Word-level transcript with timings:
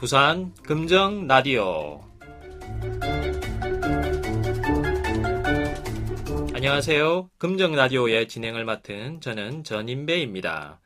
부산 0.00 0.54
금정 0.62 1.26
라디오. 1.26 2.00
안녕하세요. 6.54 7.28
금정 7.36 7.72
라디오의 7.72 8.26
진행을 8.26 8.64
맡은 8.64 9.20
저는 9.20 9.62
전인배입니다. 9.62 10.80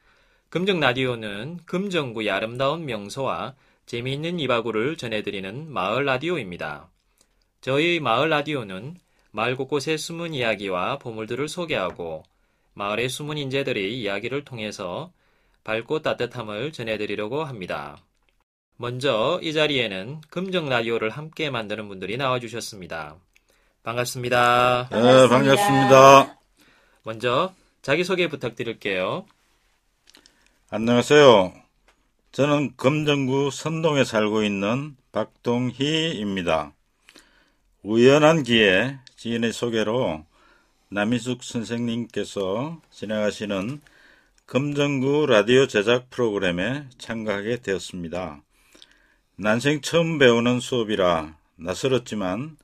금정 0.48 0.80
라디오는 0.80 1.60
금정구의 1.64 2.28
아름다운 2.28 2.86
명소와 2.86 3.54
재미있는 3.86 4.40
이바구를 4.40 4.96
전해드리는 4.96 5.72
마을 5.72 6.04
라디오입니다. 6.06 6.90
저희 7.60 8.00
마을 8.00 8.30
라디오는 8.30 8.96
마을 9.30 9.54
곳곳의 9.54 9.96
숨은 9.96 10.34
이야기와 10.34 10.98
보물들을 10.98 11.48
소개하고 11.48 12.24
마을의 12.72 13.08
숨은 13.08 13.38
인재들의 13.38 13.96
이야기를 13.96 14.44
통해서 14.44 15.12
밝고 15.62 16.02
따뜻함을 16.02 16.72
전해드리려고 16.72 17.44
합니다. 17.44 18.02
먼저 18.76 19.38
이 19.42 19.52
자리에는 19.52 20.20
금정 20.30 20.68
라디오를 20.68 21.10
함께 21.10 21.50
만드는 21.50 21.88
분들이 21.88 22.16
나와주셨습니다. 22.16 23.16
반갑습니다. 23.82 24.88
네, 24.90 25.28
반갑습니다. 25.28 26.38
먼저 27.04 27.54
자기소개 27.82 28.28
부탁드릴게요. 28.28 29.26
안녕하세요. 30.70 31.52
저는 32.32 32.74
금정구 32.76 33.50
선동에 33.52 34.02
살고 34.02 34.42
있는 34.42 34.96
박동희입니다. 35.12 36.72
우연한 37.84 38.42
기회 38.42 38.98
지인의 39.16 39.52
소개로 39.52 40.24
남희숙 40.88 41.44
선생님께서 41.44 42.80
진행하시는 42.90 43.80
금정구 44.46 45.26
라디오 45.26 45.66
제작 45.68 46.10
프로그램에 46.10 46.86
참가하게 46.98 47.58
되었습니다. 47.58 48.42
난생 49.36 49.80
처음 49.80 50.18
배우는 50.18 50.60
수업이라 50.60 51.36
낯설었지만 51.56 52.56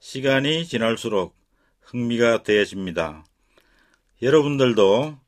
시간이 0.00 0.66
지날수록 0.66 1.36
흥미가 1.82 2.42
더해집니다. 2.42 3.24
여러분들도 4.20 5.18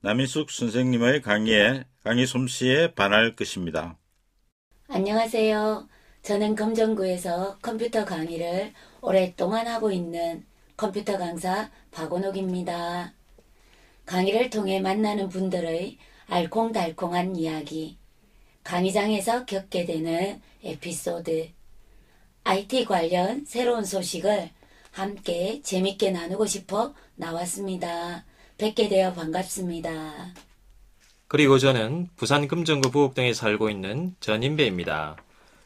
남희숙 0.00 0.50
선생님의 0.50 1.22
강의에 1.22 1.84
강의 2.02 2.26
솜씨에 2.26 2.94
반할 2.94 3.36
것입니다. 3.36 3.96
안녕하세요. 4.88 5.88
저는 6.22 6.56
금정구에서 6.56 7.58
컴퓨터 7.62 8.04
강의를 8.04 8.72
오랫동안 9.00 9.68
하고 9.68 9.92
있는 9.92 10.44
컴퓨터 10.76 11.18
강사 11.18 11.70
박원옥입니다. 11.92 13.12
강의를 14.06 14.50
통해 14.50 14.80
만나는 14.80 15.28
분들의 15.28 15.98
알콩달콩한 16.26 17.36
이야기, 17.36 18.01
강의장에서 18.64 19.44
겪게 19.44 19.84
되는 19.84 20.40
에피소드, 20.62 21.50
IT 22.44 22.84
관련 22.84 23.44
새로운 23.44 23.84
소식을 23.84 24.50
함께 24.90 25.60
재밌게 25.62 26.10
나누고 26.10 26.46
싶어 26.46 26.94
나왔습니다. 27.16 28.24
뵙게 28.58 28.88
되어 28.88 29.12
반갑습니다. 29.12 30.34
그리고 31.28 31.58
저는 31.58 32.08
부산 32.16 32.46
금정구 32.46 32.90
부곡동에 32.90 33.32
살고 33.32 33.70
있는 33.70 34.14
전인배입니다. 34.20 35.16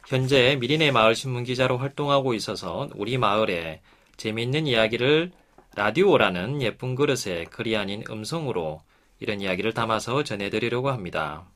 현재 0.06 0.56
미리네 0.60 0.92
마을 0.92 1.16
신문 1.16 1.42
기자로 1.42 1.78
활동하고 1.78 2.34
있어서 2.34 2.88
우리 2.94 3.18
마을에 3.18 3.82
재미있는 4.16 4.68
이야기를 4.68 5.32
라디오라는 5.74 6.62
예쁜 6.62 6.94
그릇에 6.94 7.44
글이 7.50 7.76
아닌 7.76 8.04
음성으로 8.08 8.80
이런 9.18 9.40
이야기를 9.40 9.74
담아서 9.74 10.22
전해드리려고 10.22 10.90
합니다. 10.90 11.46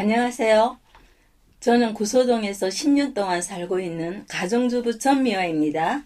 안녕하세요. 0.00 0.78
저는 1.60 1.92
구소동에서 1.92 2.68
10년 2.68 3.12
동안 3.12 3.42
살고 3.42 3.80
있는 3.80 4.24
가정주부 4.28 4.98
전미화입니다. 4.98 6.04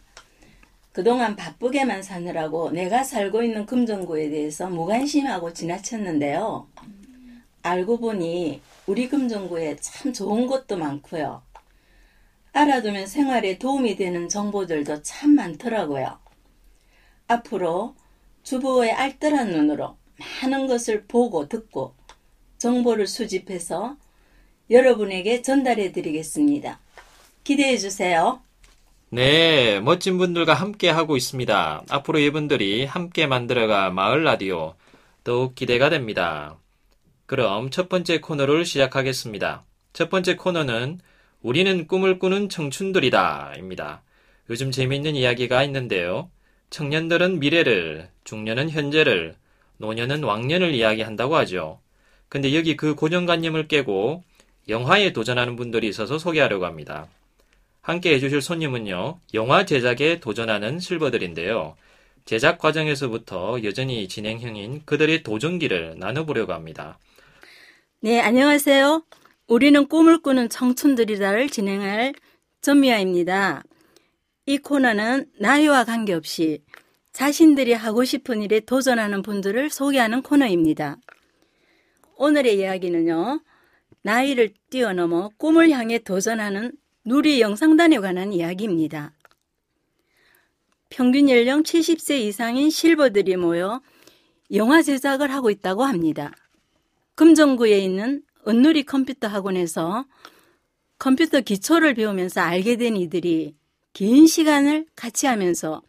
그동안 0.90 1.36
바쁘게만 1.36 2.02
사느라고 2.02 2.72
내가 2.72 3.04
살고 3.04 3.44
있는 3.44 3.66
금정구에 3.66 4.30
대해서 4.30 4.68
무관심하고 4.68 5.52
지나쳤는데요. 5.52 6.66
알고 7.62 8.00
보니 8.00 8.62
우리 8.88 9.08
금정구에 9.08 9.76
참 9.76 10.12
좋은 10.12 10.48
것도 10.48 10.76
많고요. 10.76 11.42
알아두면 12.52 13.06
생활에 13.06 13.58
도움이 13.58 13.94
되는 13.94 14.28
정보들도 14.28 15.02
참 15.02 15.36
많더라고요. 15.36 16.18
앞으로 17.28 17.94
주부의 18.42 18.90
알뜰한 18.90 19.52
눈으로 19.52 19.96
많은 20.42 20.66
것을 20.66 21.04
보고 21.04 21.48
듣고 21.48 21.94
정보를 22.64 23.06
수집해서 23.06 23.96
여러분에게 24.70 25.42
전달해 25.42 25.92
드리겠습니다. 25.92 26.80
기대해 27.44 27.76
주세요. 27.76 28.40
네, 29.10 29.80
멋진 29.80 30.16
분들과 30.16 30.54
함께 30.54 30.88
하고 30.88 31.18
있습니다. 31.18 31.84
앞으로 31.90 32.18
이분들이 32.20 32.86
함께 32.86 33.26
만들어갈 33.26 33.92
마을 33.92 34.24
라디오 34.24 34.76
더욱 35.24 35.54
기대가 35.54 35.90
됩니다. 35.90 36.56
그럼 37.26 37.68
첫 37.68 37.90
번째 37.90 38.20
코너를 38.20 38.64
시작하겠습니다. 38.64 39.66
첫 39.92 40.08
번째 40.08 40.36
코너는 40.36 41.00
우리는 41.42 41.86
꿈을 41.86 42.18
꾸는 42.18 42.48
청춘들이다 42.48 43.56
입니다. 43.58 44.02
요즘 44.48 44.70
재미있는 44.70 45.16
이야기가 45.16 45.62
있는데요. 45.64 46.30
청년들은 46.70 47.40
미래를, 47.40 48.08
중년은 48.24 48.70
현재를, 48.70 49.36
노년은 49.76 50.24
왕년을 50.24 50.74
이야기한다고 50.74 51.36
하죠. 51.36 51.83
근데 52.34 52.52
여기 52.56 52.76
그 52.76 52.96
고정관념을 52.96 53.68
깨고 53.68 54.24
영화에 54.68 55.12
도전하는 55.12 55.54
분들이 55.54 55.86
있어서 55.86 56.18
소개하려고 56.18 56.66
합니다. 56.66 57.06
함께 57.80 58.12
해주실 58.12 58.42
손님은요, 58.42 59.20
영화 59.34 59.64
제작에 59.64 60.18
도전하는 60.18 60.80
실버들인데요. 60.80 61.76
제작 62.24 62.58
과정에서부터 62.58 63.62
여전히 63.62 64.08
진행형인 64.08 64.82
그들의 64.84 65.22
도전기를 65.22 65.94
나눠보려고 66.00 66.52
합니다. 66.54 66.98
네, 68.00 68.20
안녕하세요. 68.20 69.04
우리는 69.46 69.86
꿈을 69.86 70.20
꾸는 70.20 70.48
청춘들이다를 70.48 71.48
진행할 71.50 72.14
전미아입니다. 72.62 73.62
이 74.46 74.58
코너는 74.58 75.26
나이와 75.38 75.84
관계없이 75.84 76.64
자신들이 77.12 77.74
하고 77.74 78.02
싶은 78.02 78.42
일에 78.42 78.58
도전하는 78.58 79.22
분들을 79.22 79.70
소개하는 79.70 80.22
코너입니다. 80.22 80.96
오늘의 82.16 82.58
이야기는요, 82.58 83.40
나이를 84.02 84.54
뛰어넘어 84.70 85.30
꿈을 85.36 85.70
향해 85.70 85.98
도전하는 85.98 86.72
누리 87.04 87.40
영상단에 87.40 87.98
관한 87.98 88.32
이야기입니다. 88.32 89.12
평균 90.90 91.28
연령 91.28 91.62
70세 91.62 92.20
이상인 92.20 92.70
실버들이 92.70 93.36
모여 93.36 93.80
영화 94.52 94.82
제작을 94.82 95.32
하고 95.32 95.50
있다고 95.50 95.84
합니다. 95.84 96.32
금정구에 97.14 97.78
있는 97.78 98.22
은누리 98.46 98.84
컴퓨터 98.84 99.26
학원에서 99.26 100.06
컴퓨터 100.98 101.40
기초를 101.40 101.94
배우면서 101.94 102.40
알게 102.40 102.76
된 102.76 102.96
이들이 102.96 103.56
긴 103.92 104.26
시간을 104.26 104.86
같이 104.94 105.26
하면서 105.26 105.82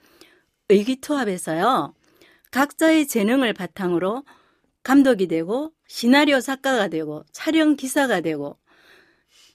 의기투합해서요. 0.70 1.94
각자의 2.52 3.08
재능을 3.08 3.54
바탕으로 3.54 4.24
감독이 4.86 5.26
되고 5.28 5.72
시나리오 5.88 6.40
작가가 6.40 6.90
되고 6.90 7.24
촬영 7.32 7.76
기사가 7.76 8.22
되고 8.22 8.60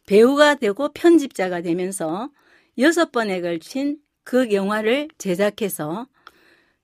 배우가 0.06 0.56
되고 0.56 0.92
편집자가 0.92 1.62
되면서 1.62 2.30
여섯 2.78 3.12
번에 3.12 3.40
걸친 3.40 3.98
그 4.24 4.52
영화를 4.52 5.06
제작해서 5.18 6.08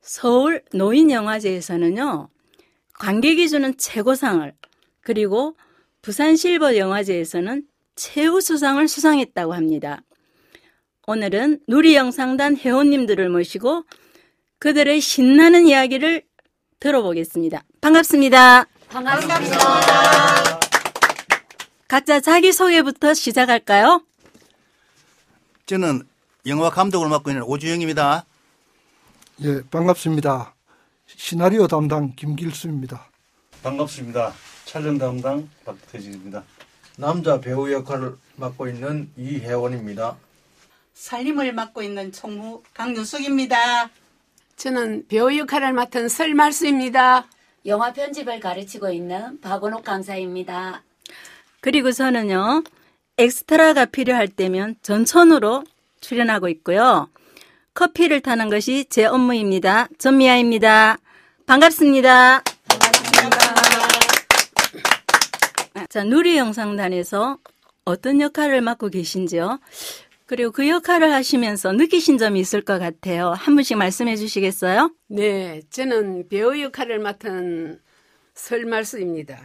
서울 0.00 0.62
노인영화제에서는요, 0.72 2.28
관객이 2.94 3.48
주는 3.48 3.76
최고상을, 3.76 4.54
그리고 5.00 5.56
부산 6.00 6.36
실버 6.36 6.76
영화제에서는 6.76 7.64
최우수상을 7.96 8.86
수상했다고 8.86 9.54
합니다. 9.54 10.02
오늘은 11.08 11.62
누리영상단 11.66 12.58
회원님들을 12.58 13.28
모시고 13.28 13.82
그들의 14.60 15.00
신나는 15.00 15.66
이야기를 15.66 16.22
들어보겠습니다. 16.80 17.62
반갑습니다. 17.80 18.66
반갑습니다. 18.88 20.60
각자 21.88 22.20
자기소개부터 22.20 23.14
시작할까요? 23.14 24.02
저는 25.66 26.02
영화 26.46 26.70
감독을 26.70 27.08
맡고 27.08 27.30
있는 27.30 27.42
오주영입니다. 27.44 28.24
예, 29.42 29.62
반갑습니다. 29.70 30.54
시나리오 31.06 31.66
담당 31.66 32.14
김길수입니다. 32.14 33.08
반갑습니다. 33.62 34.32
촬영 34.64 34.98
담당 34.98 35.48
박태진입니다. 35.64 36.44
남자 36.96 37.40
배우 37.40 37.70
역할을 37.70 38.16
맡고 38.36 38.68
있는 38.68 39.10
이혜원입니다. 39.16 40.16
살림을 40.94 41.52
맡고 41.52 41.82
있는 41.82 42.12
총무 42.12 42.62
강윤숙입니다. 42.74 43.90
저는 44.56 45.06
배우 45.08 45.36
역할을 45.36 45.74
맡은 45.74 46.08
설말수입니다. 46.08 47.26
영화 47.66 47.92
편집을 47.92 48.40
가르치고 48.40 48.90
있는 48.90 49.40
박원옥 49.40 49.84
강사입니다. 49.84 50.82
그리고 51.60 51.92
저는요, 51.92 52.62
엑스트라가 53.18 53.84
필요할 53.84 54.28
때면 54.28 54.76
전천으로 54.82 55.64
출연하고 56.00 56.48
있고요. 56.48 57.08
커피를 57.74 58.20
타는 58.20 58.48
것이 58.48 58.86
제 58.88 59.04
업무입니다. 59.04 59.88
전미아입니다. 59.98 60.96
반갑습니다. 61.46 62.42
자, 65.90 66.04
누리 66.04 66.38
영상단에서 66.38 67.38
어떤 67.84 68.20
역할을 68.20 68.60
맡고 68.62 68.88
계신지요? 68.88 69.60
그리고 70.26 70.50
그 70.50 70.68
역할을 70.68 71.12
하시면서 71.12 71.72
느끼신 71.72 72.18
점이 72.18 72.40
있을 72.40 72.62
것 72.62 72.78
같아요. 72.78 73.30
한 73.30 73.54
분씩 73.54 73.78
말씀해 73.78 74.16
주시겠어요? 74.16 74.92
네, 75.08 75.62
저는 75.70 76.28
배우 76.28 76.58
역할을 76.60 76.98
맡은 76.98 77.80
설말수입니다. 78.34 79.40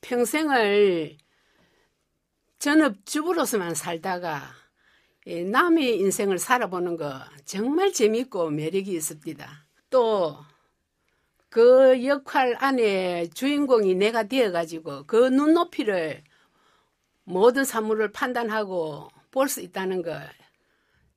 평생을 0.00 1.16
전업주부로서만 2.58 3.74
살다가 3.74 4.42
남의 5.26 5.98
인생을 5.98 6.38
살아보는 6.38 6.96
거 6.96 7.20
정말 7.44 7.92
재밌고 7.92 8.50
매력이 8.50 8.92
있습니다. 8.92 9.66
또 9.90 10.54
그 11.54 12.04
역할 12.04 12.56
안에 12.58 13.28
주인공이 13.28 13.94
내가 13.94 14.24
되어가지고 14.24 15.04
그 15.06 15.28
눈높이를 15.28 16.24
모든 17.22 17.64
사물을 17.64 18.10
판단하고 18.10 19.08
볼 19.34 19.48
수 19.48 19.60
있다는 19.60 20.02
걸 20.02 20.22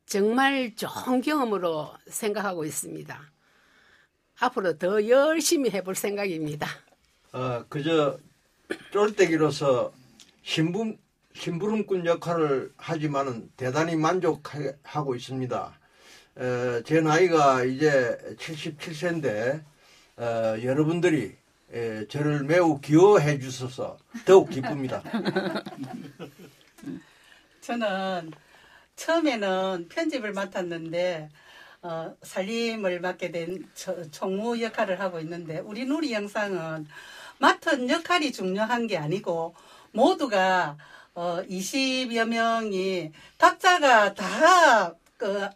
정말 0.07 0.73
좋은 0.75 1.21
경험으로 1.21 1.93
생각하고 2.07 2.65
있습니다. 2.65 3.21
앞으로 4.39 4.77
더 4.79 5.07
열심히 5.07 5.69
해볼 5.69 5.93
생각입니다. 5.93 6.67
어, 7.33 7.63
그저 7.69 8.17
쫄대기로서 8.91 9.93
심부, 10.41 10.95
심부름꾼 11.35 12.07
역할을 12.07 12.73
하지만은 12.77 13.51
대단히 13.55 13.95
만족하고 13.95 15.15
있습니다. 15.15 15.79
에, 16.39 16.83
제 16.83 17.01
나이가 17.01 17.63
이제 17.65 18.17
77세인데 18.39 19.63
어, 20.17 20.23
여러분들이 20.63 21.35
에, 21.71 22.07
저를 22.07 22.43
매우 22.45 22.79
기여해 22.81 23.37
주셔서 23.39 23.99
더욱 24.25 24.49
기쁩니다. 24.49 25.03
저는 27.67 28.31
처음에는 28.95 29.89
편집을 29.89 30.31
맡았는데 30.31 31.29
어, 31.81 32.15
살림을 32.23 33.01
맡게 33.01 33.31
된 33.31 33.69
저- 33.75 34.09
총무 34.09 34.61
역할을 34.61 35.01
하고 35.01 35.19
있는데 35.19 35.59
우리 35.59 35.83
누리 35.83 36.13
영상은 36.13 36.87
맡은 37.39 37.89
역할이 37.89 38.31
중요한 38.31 38.87
게 38.87 38.97
아니고 38.97 39.53
모두가 39.91 40.77
어, 41.13 41.43
20여 41.49 42.25
명이 42.25 43.11
각자가 43.37 44.13
다 44.13 44.93
그, 45.17 45.49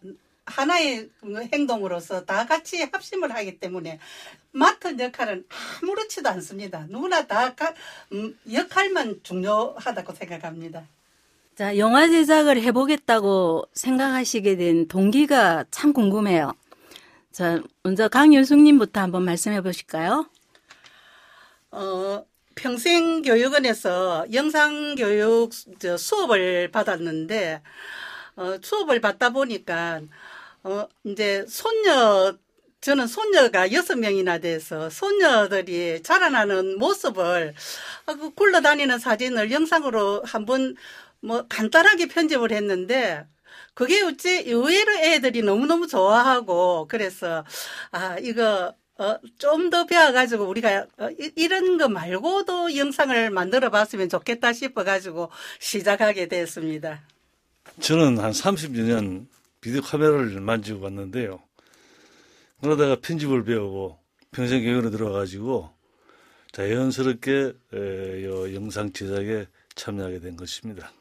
하나의 0.44 1.08
행동으로서 1.50 2.26
다 2.26 2.44
같이 2.44 2.82
합심을 2.82 3.34
하기 3.34 3.58
때문에 3.58 3.98
맡은 4.50 5.00
역할은 5.00 5.46
아무렇지도 5.82 6.28
않습니다. 6.28 6.84
누구나 6.90 7.26
다 7.26 7.54
가- 7.54 7.72
음, 8.12 8.38
역할만 8.52 9.20
중요하다고 9.22 10.12
생각합니다. 10.12 10.86
자, 11.54 11.76
영화 11.76 12.08
제작을 12.08 12.62
해보겠다고 12.62 13.66
생각하시게 13.74 14.56
된 14.56 14.88
동기가 14.88 15.66
참 15.70 15.92
궁금해요. 15.92 16.54
자, 17.30 17.60
먼저 17.82 18.08
강윤숙님부터 18.08 19.00
한번 19.00 19.24
말씀해 19.24 19.60
보실까요? 19.60 20.26
어, 21.70 22.24
평생교육원에서 22.54 24.26
영상교육 24.32 25.50
저 25.78 25.98
수업을 25.98 26.70
받았는데, 26.70 27.60
어, 28.36 28.56
수업을 28.62 29.02
받다 29.02 29.28
보니까, 29.28 30.00
어, 30.62 30.88
이제 31.04 31.44
손녀, 31.46 32.34
저는 32.80 33.06
손녀가 33.06 33.70
여섯 33.72 33.96
명이나 33.96 34.38
돼서 34.38 34.88
손녀들이 34.88 36.02
자라나는 36.02 36.78
모습을 36.78 37.54
굴러다니는 38.34 38.98
사진을 38.98 39.52
영상으로 39.52 40.22
한번 40.24 40.76
뭐 41.22 41.46
간단하게 41.48 42.08
편집을 42.08 42.52
했는데 42.52 43.26
그게 43.74 44.02
어찌 44.02 44.28
의외로 44.46 44.92
애들이 44.96 45.42
너무너무 45.42 45.86
좋아하고 45.86 46.86
그래서 46.88 47.44
아 47.90 48.16
이거 48.18 48.74
어, 48.98 49.16
좀 49.38 49.70
더 49.70 49.86
배워가지고 49.86 50.44
우리가 50.44 50.86
어, 50.98 51.08
이- 51.18 51.32
이런 51.36 51.78
거 51.78 51.88
말고도 51.88 52.76
영상을 52.76 53.30
만들어 53.30 53.70
봤으면 53.70 54.08
좋겠다 54.08 54.52
싶어가지고 54.52 55.30
시작하게 55.60 56.28
됐습니다. 56.28 57.02
저는 57.80 58.18
한 58.18 58.32
30여 58.32 58.82
년 58.82 59.28
비디오 59.60 59.80
카메라를 59.80 60.40
만지고 60.40 60.80
왔는데요. 60.84 61.40
그러다가 62.60 62.96
편집을 63.00 63.44
배우고 63.44 63.98
평생 64.30 64.62
교육으로 64.62 64.90
들어가가지고 64.90 65.70
자연스럽게 66.52 67.52
에, 67.74 68.24
요 68.24 68.54
영상 68.54 68.92
제작에 68.92 69.46
참여하게 69.74 70.20
된 70.20 70.36
것입니다. 70.36 70.92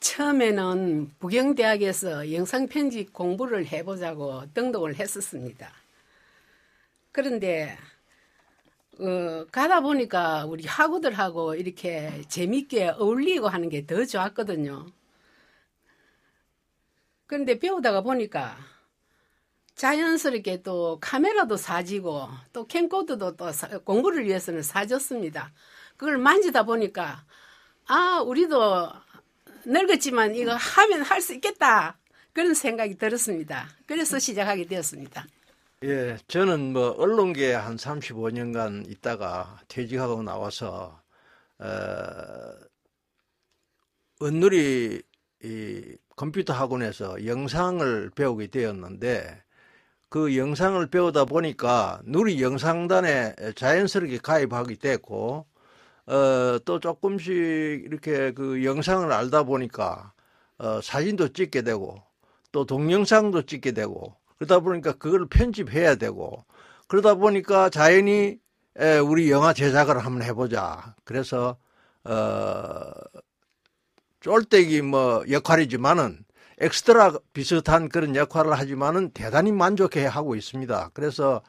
처음에는 0.00 1.12
부경대학에서 1.18 2.32
영상편집 2.32 3.12
공부를 3.14 3.66
해보자고 3.66 4.52
등록을 4.52 4.96
했었습니다. 4.96 5.72
그런데 7.12 7.76
어, 8.98 9.46
가다 9.50 9.80
보니까 9.80 10.44
우리 10.46 10.64
학우들하고 10.66 11.54
이렇게 11.54 12.22
재밌게 12.28 12.88
어울리고 12.98 13.48
하는 13.48 13.68
게 13.68 13.86
더 13.86 14.04
좋았거든요. 14.04 14.86
그런데 17.26 17.58
배우다가 17.58 18.02
보니까 18.02 18.58
자연스럽게 19.74 20.62
또 20.62 20.98
카메라도 21.00 21.56
사지고 21.56 22.28
또 22.52 22.66
캠코더도 22.66 23.36
또 23.36 23.50
사- 23.52 23.78
공부를 23.78 24.24
위해서는 24.26 24.62
사줬습니다. 24.62 25.52
그걸 25.96 26.18
만지다 26.18 26.64
보니까 26.64 27.24
아 27.86 28.20
우리도 28.26 28.90
늙었지만 29.64 30.34
이거 30.34 30.54
하면 30.54 31.02
할 31.02 31.20
수 31.20 31.34
있겠다 31.34 31.98
그런 32.32 32.54
생각이 32.54 32.96
들었습니다. 32.96 33.68
그래서 33.86 34.18
시작하게 34.18 34.66
되었습니다. 34.66 35.26
예, 35.84 36.16
저는 36.28 36.72
뭐 36.72 36.90
언론계에 36.90 37.54
한 37.54 37.76
35년간 37.76 38.90
있다가 38.90 39.58
퇴직하고 39.68 40.22
나와서 40.22 41.00
어, 41.58 41.66
은누리 44.22 45.02
이 45.42 45.96
컴퓨터 46.16 46.52
학원에서 46.52 47.24
영상을 47.26 48.10
배우게 48.14 48.48
되었는데 48.48 49.42
그 50.10 50.36
영상을 50.36 50.84
배우다 50.88 51.24
보니까 51.24 52.00
누리 52.04 52.42
영상단에 52.42 53.34
자연스럽게 53.54 54.18
가입하게 54.18 54.74
됐고 54.76 55.46
어, 56.06 56.58
또 56.64 56.80
조금씩 56.80 57.32
이렇게 57.32 58.32
그 58.32 58.64
영상을 58.64 59.10
알다 59.10 59.44
보니까 59.44 60.12
어, 60.58 60.80
사진도 60.82 61.28
찍게 61.32 61.62
되고 61.62 62.02
또 62.52 62.66
동영상도 62.66 63.42
찍게 63.42 63.72
되고 63.72 64.16
그러다 64.38 64.60
보니까 64.60 64.92
그걸 64.92 65.26
편집해야 65.26 65.96
되고 65.96 66.44
그러다 66.88 67.14
보니까 67.14 67.70
자연히 67.70 68.38
에, 68.78 68.98
우리 68.98 69.30
영화 69.30 69.52
제작을 69.52 69.98
한번 69.98 70.22
해보자. 70.22 70.94
그래서 71.04 71.56
어, 72.04 72.90
쫄대기 74.20 74.82
뭐 74.82 75.24
역할이지만은 75.30 76.24
엑스트라 76.58 77.14
비슷한 77.32 77.88
그런 77.88 78.16
역할을 78.16 78.52
하지만은 78.52 79.10
대단히 79.12 79.52
만족해 79.52 80.04
하고 80.04 80.34
있습니다. 80.34 80.90
그래서 80.94 81.42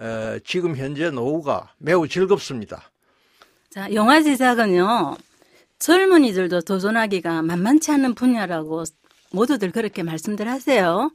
에, 0.00 0.40
지금 0.44 0.76
현재 0.76 1.10
노후가 1.10 1.74
매우 1.78 2.08
즐겁습니다. 2.08 2.89
자, 3.70 3.92
영화 3.94 4.20
제작은요, 4.22 5.16
젊은이들도 5.78 6.62
도전하기가 6.62 7.42
만만치 7.42 7.90
않은 7.92 8.14
분야라고 8.14 8.84
모두들 9.32 9.70
그렇게 9.70 10.02
말씀들 10.02 10.48
하세요. 10.48 11.12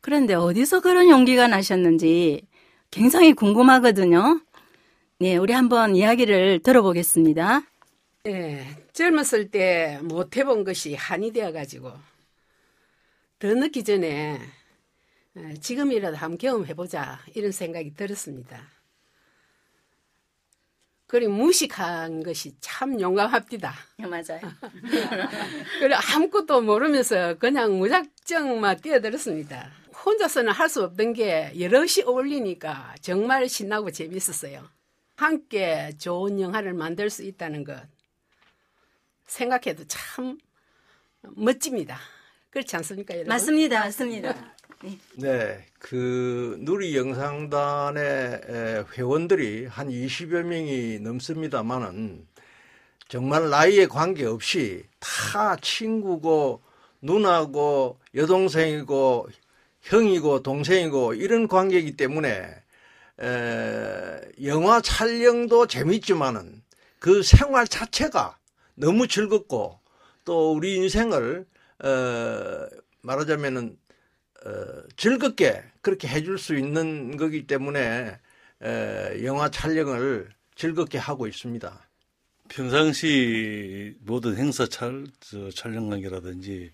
그런데 0.00 0.34
어디서 0.34 0.80
그런 0.80 1.10
용기가 1.10 1.46
나셨는지 1.46 2.42
굉장히 2.90 3.34
궁금하거든요. 3.34 4.40
네, 5.18 5.36
우리 5.36 5.52
한번 5.52 5.94
이야기를 5.94 6.60
들어보겠습니다. 6.60 7.62
예, 8.26 8.66
젊었을 8.92 9.50
때 9.50 9.98
못 10.02 10.36
해본 10.36 10.64
것이 10.64 10.94
한이 10.94 11.32
되어가지고 11.32 11.92
더 13.38 13.54
늦기 13.54 13.84
전에 13.84 14.38
에, 15.36 15.54
지금이라도 15.60 16.16
한번 16.16 16.38
경험해보자 16.38 17.20
이런 17.34 17.52
생각이 17.52 17.94
들었습니다. 17.94 18.62
그리고 21.10 21.32
무식한 21.32 22.22
것이 22.22 22.54
참 22.60 23.00
용감합니다. 23.00 23.74
맞아요. 23.98 24.40
그래 25.80 25.96
아무것도 26.14 26.60
모르면서 26.60 27.34
그냥 27.34 27.78
무작정만 27.78 28.80
뛰어들었습니다. 28.80 29.72
혼자서는 30.04 30.52
할 30.52 30.68
수 30.68 30.84
없던 30.84 31.14
게 31.14 31.52
여럿이 31.58 32.04
어울리니까 32.06 32.94
정말 33.00 33.48
신나고 33.48 33.90
재밌었어요. 33.90 34.68
함께 35.16 35.90
좋은 35.98 36.40
영화를 36.40 36.74
만들 36.74 37.10
수 37.10 37.24
있다는 37.24 37.64
것 37.64 37.82
생각해도 39.26 39.82
참 39.88 40.38
멋집니다. 41.22 41.98
그렇지 42.50 42.76
않습니까, 42.76 43.14
여러분? 43.14 43.30
맞습니다. 43.30 43.80
맞습니다. 43.80 44.54
네, 45.16 45.66
그 45.78 46.56
누리 46.60 46.96
영상단의 46.96 48.02
에, 48.48 48.84
회원들이 48.94 49.66
한 49.66 49.90
20여 49.90 50.42
명이 50.42 51.00
넘습니다만은 51.00 52.26
정말 53.08 53.50
나이에 53.50 53.86
관계없이 53.86 54.84
다 54.98 55.56
친구고 55.56 56.62
누나고 57.02 57.98
여동생이고 58.14 59.28
형이고 59.82 60.42
동생이고 60.42 61.14
이런 61.14 61.46
관계이기 61.46 61.96
때문에 61.98 62.30
에, 63.20 64.20
영화 64.44 64.80
촬영도 64.80 65.66
재밌지만은 65.66 66.62
그 66.98 67.22
생활 67.22 67.68
자체가 67.68 68.38
너무 68.76 69.06
즐겁고 69.08 69.78
또 70.24 70.54
우리 70.54 70.76
인생을 70.76 71.46
어, 71.84 72.68
말하자면은 73.02 73.76
어, 73.76 73.89
즐겁게 74.96 75.62
그렇게 75.80 76.08
해줄 76.08 76.38
수 76.38 76.56
있는 76.56 77.16
거기 77.16 77.46
때문에 77.46 78.18
에, 78.62 79.24
영화 79.24 79.50
촬영을 79.50 80.30
즐겁게 80.54 80.98
하고 80.98 81.26
있습니다. 81.26 81.88
평상시 82.48 83.94
모든 84.00 84.36
행사 84.36 84.66
촬, 84.66 85.04
저, 85.20 85.50
촬영 85.50 85.88
관계라든지 85.88 86.70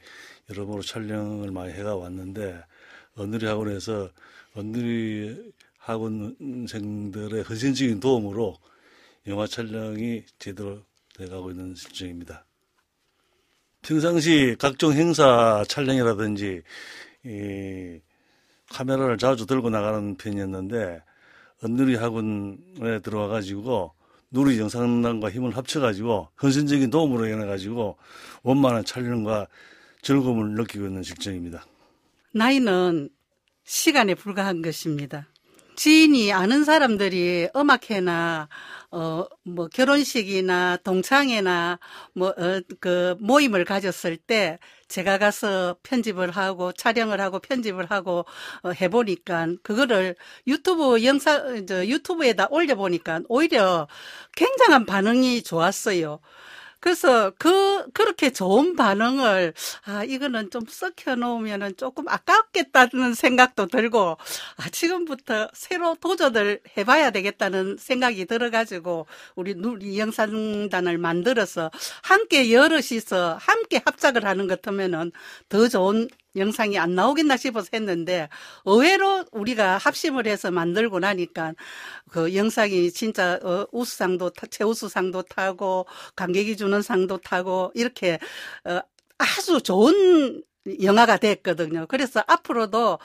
여러모로 0.50 0.82
촬영을 0.82 1.50
많이 1.50 1.72
해가 1.74 1.96
왔는데 1.96 2.62
언누리 3.14 3.46
학원에서 3.46 4.10
언누리 4.54 5.52
학원생들의 5.78 7.42
헌신적인 7.42 8.00
도움으로 8.00 8.56
영화 9.26 9.46
촬영이 9.46 10.24
제대로 10.38 10.82
돼가고 11.14 11.50
있는 11.50 11.74
실정입니다. 11.74 12.44
평상시 13.82 14.56
각종 14.58 14.92
행사 14.92 15.64
촬영이라든지 15.68 16.62
이 17.26 18.00
카메라를 18.70 19.18
자주 19.18 19.46
들고 19.46 19.70
나가는 19.70 20.16
편이었는데 20.16 21.02
언누리 21.62 21.96
학원에 21.96 23.00
들어와 23.02 23.28
가지고 23.28 23.92
누리 24.30 24.58
영상단과 24.58 25.30
힘을 25.30 25.56
합쳐 25.56 25.80
가지고 25.80 26.28
헌신적인 26.42 26.90
도움으로 26.90 27.26
인해 27.26 27.46
가지고 27.46 27.96
원만한 28.42 28.84
촬영과 28.84 29.46
즐거움을 30.02 30.54
느끼고 30.54 30.86
있는 30.86 31.02
실정입니다. 31.02 31.64
나이는 32.32 33.08
시간에 33.64 34.14
불과한 34.14 34.62
것입니다. 34.62 35.26
지인이 35.76 36.32
아는 36.32 36.64
사람들이 36.64 37.48
음악회나 37.54 38.48
어 38.90 39.26
뭐 39.48 39.68
결혼식이나 39.68 40.76
동창회나 40.84 41.78
뭐어그 42.14 43.16
모임을 43.20 43.64
가졌을 43.64 44.16
때 44.16 44.58
제가 44.88 45.18
가서 45.18 45.76
편집을 45.84 46.30
하고 46.32 46.72
촬영을 46.72 47.20
하고 47.20 47.38
편집을 47.38 47.86
하고 47.90 48.24
어 48.62 48.70
해보니까 48.72 49.48
그거를 49.62 50.16
유튜브 50.48 51.02
영상 51.04 51.64
저 51.66 51.86
유튜브에다 51.86 52.48
올려보니까 52.50 53.20
오히려 53.28 53.86
굉장한 54.34 54.86
반응이 54.86 55.42
좋았어요. 55.42 56.18
그래서 56.86 57.32
그 57.36 57.90
그렇게 57.90 58.30
좋은 58.30 58.76
반응을 58.76 59.54
아 59.86 60.04
이거는 60.04 60.50
좀 60.50 60.62
썩혀 60.68 61.16
놓으면은 61.16 61.76
조금 61.76 62.08
아깝겠다는 62.08 63.14
생각도 63.14 63.66
들고 63.66 64.16
아 64.56 64.70
지금부터 64.70 65.48
새로 65.52 65.96
도전을 65.96 66.60
해봐야 66.76 67.10
되겠다는 67.10 67.76
생각이 67.80 68.26
들어가지고 68.26 69.08
우리 69.34 69.56
누리 69.56 69.98
영상단을 69.98 70.98
만들어서 70.98 71.72
함께 72.04 72.52
여럿이서 72.52 73.36
함께 73.40 73.82
합작을 73.84 74.24
하는 74.24 74.46
것 74.46 74.62
같으면은 74.62 75.10
더 75.48 75.66
좋은 75.66 76.06
영상이 76.36 76.78
안 76.78 76.94
나오겠나 76.94 77.36
싶어서 77.36 77.68
했는데 77.74 78.28
의외로 78.64 79.24
우리가 79.32 79.78
합심을 79.78 80.26
해서 80.26 80.50
만들고 80.50 80.98
나니까 81.00 81.54
그 82.10 82.34
영상이 82.34 82.90
진짜 82.92 83.38
어, 83.42 83.66
우수상도 83.72 84.30
타- 84.30 84.46
최우수상도 84.50 85.22
타고 85.22 85.86
관객이 86.16 86.56
주는 86.56 86.82
상도 86.82 87.18
타고 87.18 87.72
이렇게 87.74 88.18
어, 88.64 88.80
아주 89.18 89.60
좋은 89.62 90.42
영화가 90.82 91.18
됐거든요. 91.18 91.86
그래서 91.88 92.22
앞으로도 92.26 92.98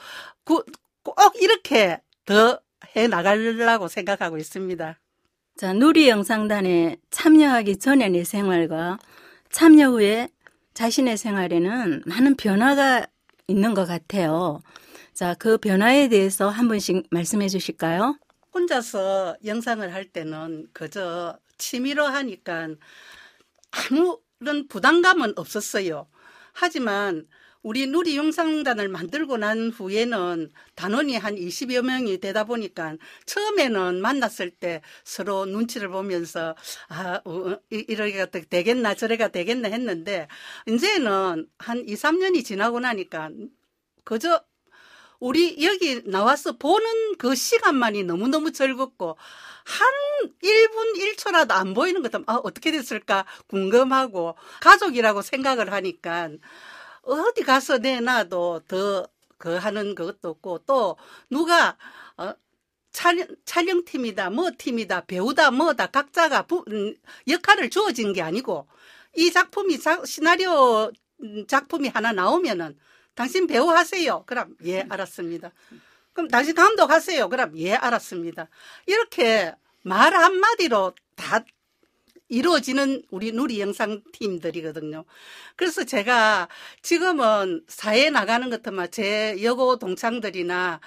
그- 0.44 0.62
꼭 1.04 1.16
이렇게 1.40 2.00
더 2.26 2.60
해 2.96 3.06
나가려고 3.08 3.88
생각하고 3.88 4.38
있습니다. 4.38 4.98
자, 5.56 5.72
누리 5.72 6.08
영상단에 6.08 6.96
참여하기 7.10 7.78
전의 7.78 8.10
내 8.10 8.24
생활과 8.24 8.98
참여 9.50 9.88
후에 9.90 10.28
자신의 10.74 11.16
생활에는 11.16 12.02
많은 12.06 12.36
변화가 12.36 13.06
있는 13.52 13.74
것 13.74 13.86
같아요. 13.86 14.62
자, 15.14 15.34
그 15.34 15.58
변화에 15.58 16.08
대해서 16.08 16.48
한 16.48 16.68
분씩 16.68 17.06
말씀해 17.10 17.48
주실까요? 17.48 18.16
혼자서 18.54 19.36
영상을 19.44 19.92
할 19.92 20.06
때는 20.10 20.68
그저 20.72 21.38
취미로 21.58 22.06
하니까 22.06 22.68
아무런 23.70 24.68
부담감은 24.68 25.34
없었어요. 25.36 26.08
하지만 26.52 27.26
우리 27.62 27.86
누리 27.86 28.16
영상단을 28.16 28.88
만들고 28.88 29.36
난 29.36 29.70
후에는 29.70 30.50
단원이 30.74 31.16
한 31.16 31.36
20여 31.36 31.82
명이 31.82 32.18
되다 32.18 32.44
보니까 32.44 32.96
처음에는 33.26 34.00
만났을 34.00 34.50
때 34.50 34.82
서로 35.04 35.46
눈치를 35.46 35.88
보면서 35.88 36.56
아, 36.88 37.20
어, 37.24 37.56
이- 37.70 37.84
이러기가 37.88 38.26
또 38.26 38.40
되겠나 38.40 38.94
저래가 38.94 39.28
되겠나 39.28 39.68
했는데 39.68 40.26
이제는 40.66 41.46
한 41.58 41.84
2, 41.88 41.94
3년이 41.96 42.42
지나고 42.44 42.80
나니까 42.80 43.30
그저 44.04 44.42
우리 45.20 45.64
여기 45.64 46.02
나와서 46.04 46.56
보는 46.58 47.16
그 47.18 47.34
시간만이 47.34 48.04
너무너무 48.04 48.52
즐겁고 48.52 49.16
한 49.64 49.92
1분 50.42 50.94
1초라도 50.96 51.52
안 51.52 51.74
보이는 51.74 52.02
것도 52.02 52.24
아, 52.26 52.40
어떻게 52.42 52.72
됐을까 52.72 53.24
궁금하고 53.48 54.36
가족이라고 54.60 55.22
생각을 55.22 55.72
하니까 55.72 56.30
어디 57.02 57.42
가서 57.42 57.78
내놔도 57.78 58.62
더 58.68 59.12
그 59.42 59.56
하는 59.56 59.96
것도 59.96 60.28
없고 60.28 60.60
또 60.66 60.96
누가 61.28 61.76
어, 62.16 62.32
촬영, 62.92 63.26
촬영팀이다 63.44 64.30
뭐 64.30 64.52
팀이다 64.56 65.06
배우다 65.06 65.50
뭐다 65.50 65.88
각자가 65.88 66.42
부, 66.42 66.64
음, 66.68 66.94
역할을 67.26 67.68
주어진 67.68 68.12
게 68.12 68.22
아니고 68.22 68.68
이 69.16 69.32
작품이 69.32 69.80
자, 69.80 70.00
시나리오 70.04 70.92
음, 71.24 71.44
작품이 71.48 71.88
하나 71.88 72.12
나오면은 72.12 72.78
당신 73.16 73.48
배우 73.48 73.68
하세요. 73.68 74.22
그럼 74.26 74.54
예 74.64 74.82
알았습니다. 74.88 75.50
그럼 76.12 76.28
당신 76.28 76.54
감독 76.54 76.92
하세요. 76.92 77.28
그럼 77.28 77.58
예 77.58 77.74
알았습니다. 77.74 78.48
이렇게 78.86 79.52
말 79.82 80.14
한마디로 80.14 80.92
다 81.16 81.44
이루어지는 82.32 83.02
우리 83.10 83.32
누리 83.32 83.60
영상 83.60 84.02
팀들이거든요. 84.12 85.04
그래서 85.56 85.84
제가 85.84 86.48
지금은 86.82 87.64
사회에 87.68 88.10
나가는 88.10 88.48
것들만 88.50 88.90
제 88.90 89.42
여고 89.44 89.78
동창들이나 89.78 90.80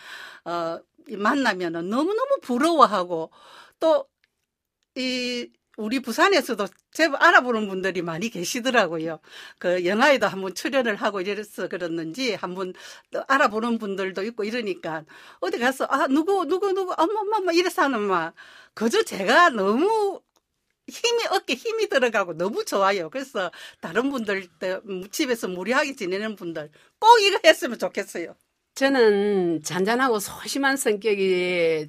어 0.45 0.79
만나면은 1.09 1.89
너무너무 1.89 2.39
부러워하고 2.41 3.31
또 3.79 4.07
이 4.95 5.49
우리 5.77 5.99
부산에서도 5.99 6.67
제법 6.91 7.21
알아보는 7.21 7.67
분들이 7.67 8.01
많이 8.01 8.29
계시더라고요. 8.29 9.19
그 9.59 9.85
영화에도 9.85 10.27
한번 10.27 10.55
출연을 10.55 10.95
하고 10.95 11.19
이래서 11.21 11.67
그랬는지 11.67 12.33
한번 12.35 12.73
또 13.11 13.23
알아보는 13.27 13.77
분들도 13.77 14.23
있고 14.23 14.45
이러니까 14.45 15.03
어디 15.41 15.59
가서 15.59 15.85
아 15.89 16.07
누구 16.07 16.45
누구 16.47 16.71
누구 16.73 16.93
엄마 16.97 17.37
엄마 17.39 17.51
이래서 17.51 17.81
하는 17.83 18.01
막 18.01 18.33
그저 18.73 19.03
제가 19.03 19.49
너무 19.49 20.21
힘이 20.87 21.25
어깨 21.31 21.55
힘이 21.55 21.89
들어가고 21.89 22.33
너무 22.37 22.63
좋아요. 22.65 23.09
그래서 23.09 23.51
다른 23.81 24.09
분들 24.11 24.47
때 24.59 24.79
집에서 25.11 25.47
무리하게 25.47 25.95
지내는 25.95 26.35
분들 26.35 26.71
꼭 26.99 27.19
이거 27.21 27.39
했으면 27.43 27.79
좋겠어요. 27.79 28.35
저는 28.75 29.63
잔잔하고 29.63 30.19
소심한 30.19 30.77
성격이었습니다. 30.77 31.87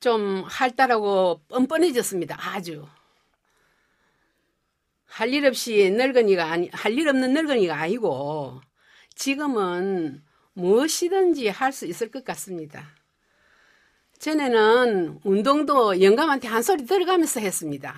좀 0.00 0.42
활달하고 0.44 1.42
뻔뻔해졌습니다. 1.48 2.36
아주. 2.38 2.86
할 5.06 5.32
일 5.32 5.46
없이 5.46 5.90
늙은이가 5.90 6.44
아니, 6.50 6.68
할 6.72 6.92
일 6.98 7.08
없는 7.08 7.32
늙은이가 7.34 7.74
아니고 7.76 8.60
지금은 9.14 10.22
무엇이든지 10.54 11.48
할 11.48 11.72
수 11.72 11.86
있을 11.86 12.10
것 12.10 12.24
같습니다. 12.24 12.94
전에는 14.24 15.20
운동도 15.22 16.00
영감한테 16.00 16.48
한 16.48 16.62
소리 16.62 16.86
들어가면서 16.86 17.40
했습니다. 17.40 17.94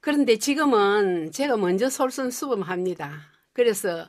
그런데 0.00 0.36
지금은 0.36 1.32
제가 1.32 1.56
먼저 1.56 1.88
솔선수범합니다. 1.88 3.22
그래서 3.54 4.06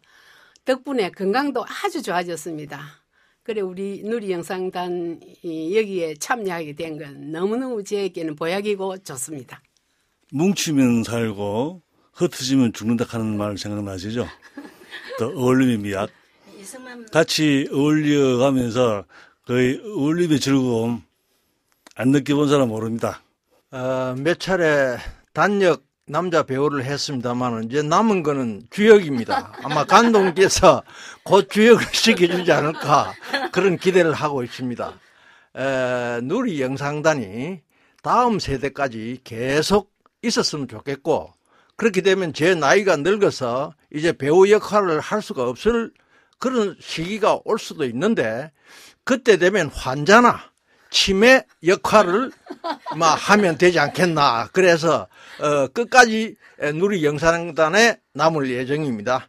덕분에 0.66 1.12
건강도 1.12 1.64
아주 1.66 2.02
좋아졌습니다. 2.02 2.82
그래 3.44 3.62
우리 3.62 4.02
누리 4.04 4.32
영상단 4.34 5.22
여기에 5.46 6.16
참여하게 6.16 6.74
된 6.76 6.98
건 6.98 7.32
너무너무 7.32 7.82
저에게는 7.82 8.36
보약이고 8.36 8.98
좋습니다. 8.98 9.62
뭉치면 10.34 11.06
살고 11.06 11.82
흩어지면 12.12 12.74
죽는다 12.74 13.06
하는 13.08 13.38
말 13.38 13.58
생각나시죠? 13.58 14.28
또 15.20 15.28
어울림의 15.28 15.78
미학. 15.78 16.10
같이 17.14 17.70
어울려가면서 17.72 19.06
거의 19.46 19.80
어울림의 19.84 20.40
즐거움 20.40 21.04
안 21.96 22.10
느껴본 22.10 22.50
사람 22.50 22.70
모릅니다. 22.70 23.22
어, 23.72 24.16
몇 24.18 24.40
차례 24.40 24.98
단역 25.34 25.84
남자 26.08 26.44
배우를 26.44 26.84
했습니다만 26.84 27.66
이제 27.66 27.82
남은 27.84 28.24
거는 28.24 28.64
주역입니다. 28.72 29.54
아마 29.64 29.86
감독께서 29.86 30.84
곧 31.24 31.50
주역을 31.50 31.86
시켜주지 31.94 32.52
않을까 32.52 33.14
그런 33.52 33.78
기대를 33.78 34.14
하고 34.14 34.44
있습니다. 34.44 35.00
에, 35.58 36.22
누리 36.24 36.62
영상단이 36.62 37.62
다음 38.02 38.40
세대까지 38.40 39.22
계속 39.24 39.92
있었으면 40.24 40.68
좋겠고 40.68 41.34
그렇게 41.76 42.02
되면 42.02 42.34
제 42.34 42.56
나이가 42.56 42.96
늙어서 42.96 43.74
이제 43.94 44.12
배우 44.12 44.50
역할을 44.50 45.00
할 45.00 45.22
수가 45.22 45.48
없을 45.48 45.92
그런 46.40 46.76
시기가 46.80 47.40
올 47.46 47.60
수도 47.60 47.86
있는데 47.86 48.52
그때 49.04 49.38
되면 49.38 49.68
환자나 49.68 50.40
치매 50.90 51.44
역할을 51.66 52.32
막 52.98 53.16
하면 53.16 53.58
되지 53.58 53.80
않겠나. 53.80 54.50
그래서 54.54 55.08
어, 55.40 55.68
끝까지 55.68 56.36
누리 56.76 57.04
영상단에 57.04 57.98
남을 58.14 58.50
예정입니다. 58.50 59.28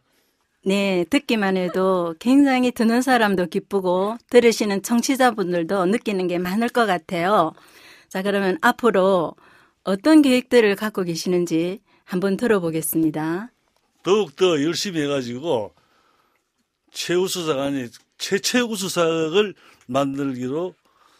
네, 0.65 1.05
듣기만 1.09 1.55
해도 1.55 2.15
굉장히 2.19 2.71
듣는 2.71 3.01
사람도 3.01 3.47
기쁘고 3.47 4.17
들으시는 4.29 4.81
청취자분들도 4.81 5.85
느끼는 5.85 6.27
게 6.27 6.39
많을 6.39 6.69
것 6.69 6.85
같아요. 6.85 7.53
자, 8.09 8.21
그러면 8.21 8.57
앞으로 8.61 9.35
어떤 9.83 10.21
계획들을 10.21 10.75
갖고 10.75 11.03
계시는지 11.03 11.79
한번 12.03 12.37
들어보겠습니다. 12.37 13.51
더욱더 14.03 14.61
열심히 14.63 15.01
해가지고 15.01 15.73
최우수상 16.97 17.59
아니 17.59 17.89
최최우수상을 18.17 19.53
만들기로 19.85 20.73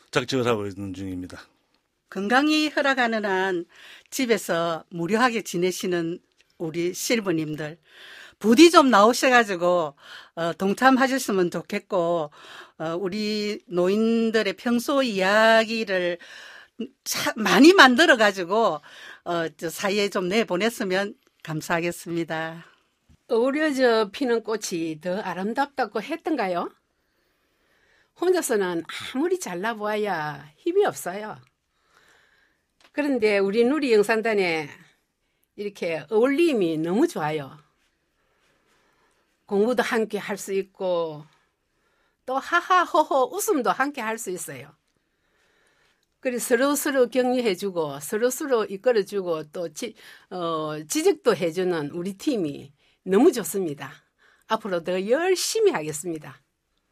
작정을 0.09 0.47
하고 0.47 0.65
있는 0.65 0.93
중입니다. 0.95 1.39
건강이 2.09 2.69
허락하는 2.69 3.25
한 3.25 3.65
집에서 4.09 4.83
무료하게 4.89 5.43
지내시는 5.43 6.19
우리 6.57 6.95
실버님들 6.95 7.77
부디 8.39 8.71
좀 8.71 8.89
나오셔가지고 8.89 9.93
어, 10.35 10.53
동참하셨으면 10.53 11.51
좋겠고 11.51 12.31
어, 12.79 12.97
우리 12.99 13.59
노인들의 13.67 14.53
평소 14.53 15.03
이야기를 15.03 16.17
차, 17.03 17.33
많이 17.35 17.73
만들어가지고 17.73 18.81
어, 19.25 19.49
저 19.57 19.69
사이에 19.69 20.09
좀 20.09 20.27
내보냈으면 20.27 21.13
감사하겠습니다. 21.43 22.76
어우러져 23.29 24.09
피는 24.11 24.43
꽃이 24.43 24.99
더 25.01 25.19
아름답다고 25.21 26.01
했던가요? 26.01 26.69
혼자서는 28.19 28.83
아무리 29.13 29.39
잘나보아야 29.39 30.51
힘이 30.57 30.85
없어요. 30.85 31.37
그런데 32.91 33.37
우리 33.37 33.63
누리 33.63 33.93
영상단에 33.93 34.69
이렇게 35.55 36.05
어울림이 36.09 36.77
너무 36.79 37.07
좋아요. 37.07 37.57
공부도 39.45 39.81
함께 39.83 40.17
할 40.17 40.37
수 40.37 40.53
있고 40.53 41.25
또 42.25 42.37
하하호호 42.37 43.35
웃음도 43.35 43.71
함께 43.71 44.01
할 44.01 44.17
수 44.17 44.29
있어요. 44.31 44.75
그리고 46.19 46.39
서로 46.39 46.75
서로 46.75 47.07
격려해주고 47.09 47.99
서로 48.01 48.29
서로 48.29 48.65
이끌어주고 48.65 49.51
또 49.51 49.71
지, 49.73 49.95
어, 50.29 50.77
지적도 50.87 51.35
해주는 51.35 51.91
우리 51.91 52.13
팀이 52.17 52.73
너무 53.07 53.31
좋습니다. 53.31 53.91
앞으로 54.47 54.83
더 54.83 55.07
열심히 55.09 55.71
하겠습니다. 55.71 56.41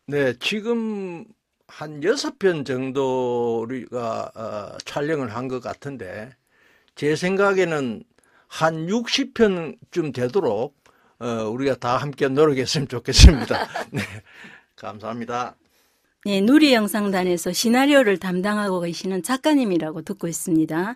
네, 0.07 0.33
지금 0.39 1.25
한 1.67 2.03
여섯 2.03 2.37
편 2.39 2.63
정도 2.63 3.61
우리가 3.61 4.31
어, 4.35 4.77
촬영을 4.85 5.35
한 5.35 5.47
것 5.47 5.61
같은데 5.61 6.31
제 6.95 7.15
생각에는 7.15 8.03
한 8.47 8.87
60편쯤 8.87 10.13
되도록 10.13 10.75
어, 11.19 11.27
우리가 11.49 11.75
다 11.75 11.97
함께 11.97 12.27
노력했으면 12.27 12.87
좋겠습니다. 12.87 13.67
네, 13.91 14.01
감사합니다. 14.75 15.55
네, 16.25 16.41
누리 16.41 16.73
영상단에서 16.73 17.53
시나리오를 17.53 18.17
담당하고 18.17 18.81
계시는 18.81 19.23
작가님이라고 19.23 20.01
듣고 20.03 20.27
있습니다. 20.27 20.95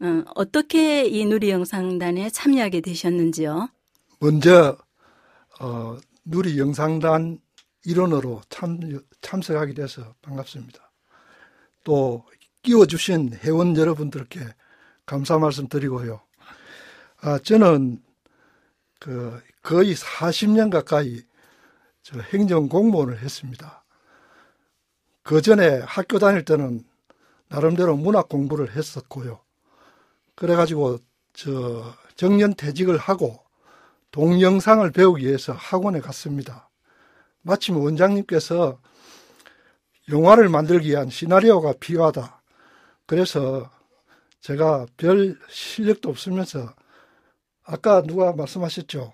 어, 0.00 0.24
어떻게 0.34 1.04
이 1.06 1.24
누리 1.24 1.50
영상단에 1.50 2.30
참여하게 2.30 2.80
되셨는지요? 2.82 3.68
먼저 4.18 4.76
어, 5.60 5.96
누리 6.24 6.58
영상단 6.58 7.38
일원으로 7.84 8.40
참, 8.48 8.80
참석하게 9.20 9.74
돼서 9.74 10.14
반갑습니다. 10.22 10.90
또 11.84 12.24
끼워주신 12.62 13.34
회원 13.34 13.76
여러분들께 13.76 14.40
감사 15.04 15.38
말씀 15.38 15.68
드리고요. 15.68 16.20
아, 17.20 17.38
저는 17.38 18.02
그 18.98 19.40
거의 19.62 19.94
40년 19.94 20.70
가까이 20.70 21.22
저 22.02 22.18
행정 22.20 22.68
공무원을 22.68 23.20
했습니다. 23.20 23.84
그 25.22 25.42
전에 25.42 25.80
학교 25.80 26.18
다닐 26.18 26.44
때는 26.44 26.84
나름대로 27.48 27.96
문학 27.96 28.28
공부를 28.28 28.74
했었고요. 28.74 29.40
그래가지고 30.34 30.98
저 31.32 31.94
정년 32.16 32.54
퇴직을 32.54 32.96
하고 32.96 33.45
동영상을 34.10 34.90
배우기 34.92 35.26
위해서 35.26 35.52
학원에 35.52 36.00
갔습니다. 36.00 36.70
마침 37.42 37.76
원장님께서 37.76 38.80
영화를 40.08 40.48
만들기 40.48 40.90
위한 40.90 41.10
시나리오가 41.10 41.72
필요하다. 41.78 42.42
그래서 43.06 43.70
제가 44.40 44.86
별 44.96 45.38
실력도 45.48 46.08
없으면서 46.08 46.74
아까 47.64 48.02
누가 48.02 48.32
말씀하셨죠. 48.32 49.12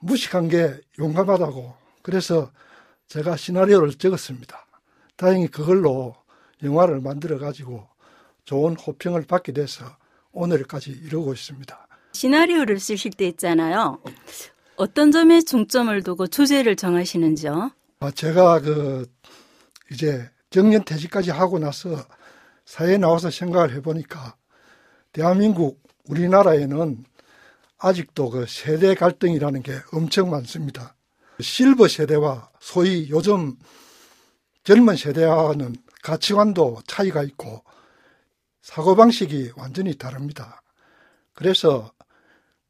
무식한 0.00 0.48
게 0.48 0.80
용감하다고. 0.98 1.74
그래서 2.02 2.50
제가 3.08 3.36
시나리오를 3.36 3.92
적었습니다. 3.94 4.66
다행히 5.16 5.48
그걸로 5.48 6.14
영화를 6.62 7.00
만들어 7.00 7.38
가지고 7.38 7.88
좋은 8.44 8.76
호평을 8.76 9.26
받게 9.26 9.52
돼서 9.52 9.84
오늘까지 10.30 10.90
이루고 10.90 11.32
있습니다. 11.32 11.87
시나리오를 12.18 12.80
쓰실 12.80 13.12
때 13.12 13.28
있잖아요. 13.28 14.00
어떤 14.74 15.12
점에 15.12 15.40
중점을 15.40 16.02
두고 16.02 16.26
주제를 16.26 16.74
정하시는지요? 16.74 17.70
아, 18.00 18.10
제가 18.10 18.60
그 18.60 19.08
이제 19.92 20.28
정년 20.50 20.84
퇴직까지 20.84 21.30
하고 21.30 21.60
나서 21.60 22.04
사회에 22.64 22.98
나와서 22.98 23.30
생각을 23.30 23.72
해보니까 23.76 24.34
대한민국 25.12 25.80
우리나라에는 26.08 27.04
아직도 27.78 28.30
그 28.30 28.46
세대 28.48 28.96
갈등이라는 28.96 29.62
게 29.62 29.78
엄청 29.92 30.30
많습니다. 30.30 30.96
실버 31.40 31.86
세대와 31.86 32.50
소위 32.58 33.08
요즘 33.10 33.56
젊은 34.64 34.96
세대와는 34.96 35.76
가치관도 36.02 36.78
차이가 36.84 37.22
있고 37.22 37.62
사고방식이 38.62 39.52
완전히 39.56 39.94
다릅니다. 39.96 40.60
그래서 41.32 41.92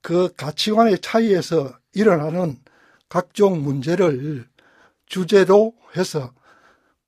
그 0.03 0.33
가치관의 0.37 1.01
차이에서 1.01 1.73
일어나는 1.95 2.59
각종 3.09 3.63
문제를 3.63 4.47
주제로 5.07 5.75
해서 5.97 6.33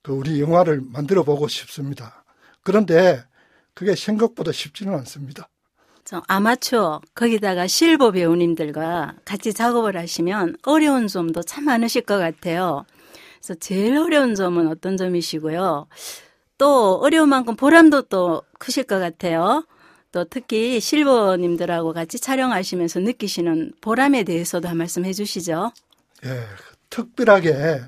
그 0.03 0.13
우리 0.13 0.41
영화를 0.41 0.81
만들어 0.81 1.23
보고 1.23 1.49
싶습니다. 1.49 2.25
그런데 2.63 3.23
그게 3.75 3.95
생각보다 3.95 4.53
쉽지는 4.53 4.95
않습니다. 4.95 5.49
저 6.05 6.23
아마추어 6.27 7.01
거기다가 7.15 7.67
실버 7.67 8.13
배우님들과 8.13 9.15
같이 9.25 9.53
작업을 9.53 9.97
하시면 9.97 10.57
어려운 10.65 11.07
점도 11.07 11.43
참 11.43 11.65
많으실 11.67 12.03
것 12.03 12.19
같아요. 12.19 12.85
그래서 13.39 13.55
제일 13.61 13.97
어려운 13.97 14.35
점은 14.35 14.69
어떤 14.69 14.97
점이시고요. 14.97 15.87
또 16.59 16.99
어려운 17.01 17.29
만큼 17.29 17.55
보람도 17.55 18.03
또 18.03 18.43
크실 18.59 18.85
것 18.85 18.99
같아요. 18.99 19.65
또 20.13 20.25
특히 20.25 20.81
실버님들하고 20.81 21.93
같이 21.93 22.19
촬영하시면서 22.19 23.01
느끼시는 23.01 23.73
보람에 23.81 24.25
대해서도 24.25 24.69
한 24.69 24.77
말씀 24.77 25.05
해주시죠. 25.05 25.73
예, 26.25 26.45
특별하게 26.89 27.83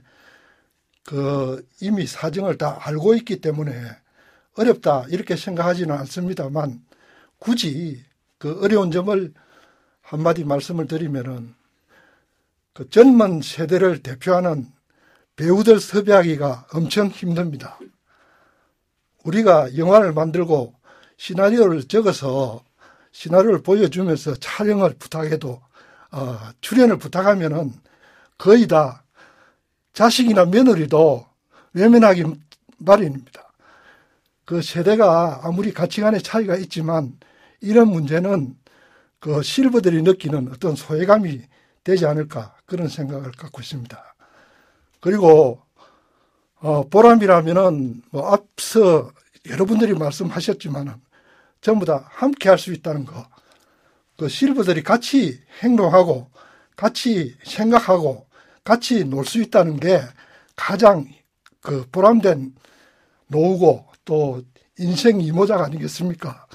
그 1.04 1.66
이미 1.80 2.06
사정을 2.06 2.58
다 2.58 2.78
알고 2.80 3.14
있기 3.16 3.40
때문에 3.40 3.72
어렵다 4.54 5.06
이렇게 5.08 5.35
생각하지는 5.35 5.94
않습니다만 5.96 6.80
굳이 7.38 8.04
그 8.38 8.61
어려운 8.62 8.90
점을 8.90 9.32
한마디 10.00 10.44
말씀을 10.44 10.87
드리면은 10.87 11.54
그 12.72 12.88
젊은 12.88 13.42
세대를 13.42 14.02
대표하는 14.02 14.66
배우들 15.37 15.80
섭외하기가 15.80 16.68
엄청 16.72 17.08
힘듭니다. 17.08 17.78
우리가 19.24 19.76
영화를 19.76 20.12
만들고 20.12 20.74
시나리오를 21.16 21.85
적어서 21.85 22.62
시나리오를 23.12 23.62
보여주면서 23.62 24.35
촬영을 24.37 24.94
부탁해도 24.98 25.61
어, 26.12 26.38
출연을 26.61 26.98
부탁하면은 26.98 27.72
거의 28.38 28.66
다 28.66 29.03
자식이나 29.92 30.46
며느리도 30.46 31.27
외면하기 31.75 32.25
마련입니다. 32.79 33.53
그 34.44 34.61
세대가 34.61 35.40
아무리 35.44 35.72
가치관의 35.72 36.22
차이가 36.22 36.57
있지만 36.57 37.18
이런 37.61 37.88
문제는 37.88 38.57
그 39.20 39.42
실버들이 39.42 40.03
느끼는 40.03 40.51
어떤 40.53 40.75
소외감이 40.75 41.42
되지 41.85 42.07
않을까 42.07 42.55
그런 42.66 42.88
생각을 42.88 43.33
갖고 43.33 43.61
있습니다. 43.61 44.14
그리고 45.01 45.62
어, 46.61 46.88
보람이라면은 46.88 48.03
뭐 48.11 48.33
앞서 48.33 49.11
여러분들이 49.48 49.94
말씀하셨지만은 49.94 50.94
전부 51.61 51.85
다 51.85 52.07
함께 52.11 52.48
할 52.48 52.59
수 52.59 52.72
있다는 52.72 53.05
거. 53.05 53.26
그 54.18 54.28
실버들이 54.28 54.83
같이 54.83 55.40
행동하고 55.62 56.28
같이 56.76 57.35
생각하고 57.44 58.26
같이 58.64 59.05
놀 59.05 59.24
수 59.24 59.40
있다는 59.40 59.78
게 59.81 60.00
가장 60.55 61.07
그 61.61 61.87
보람된 61.90 62.55
노후고 63.28 63.87
또 64.05 64.42
인생 64.78 65.20
이모작 65.20 65.61
아니겠습니까? 65.61 66.46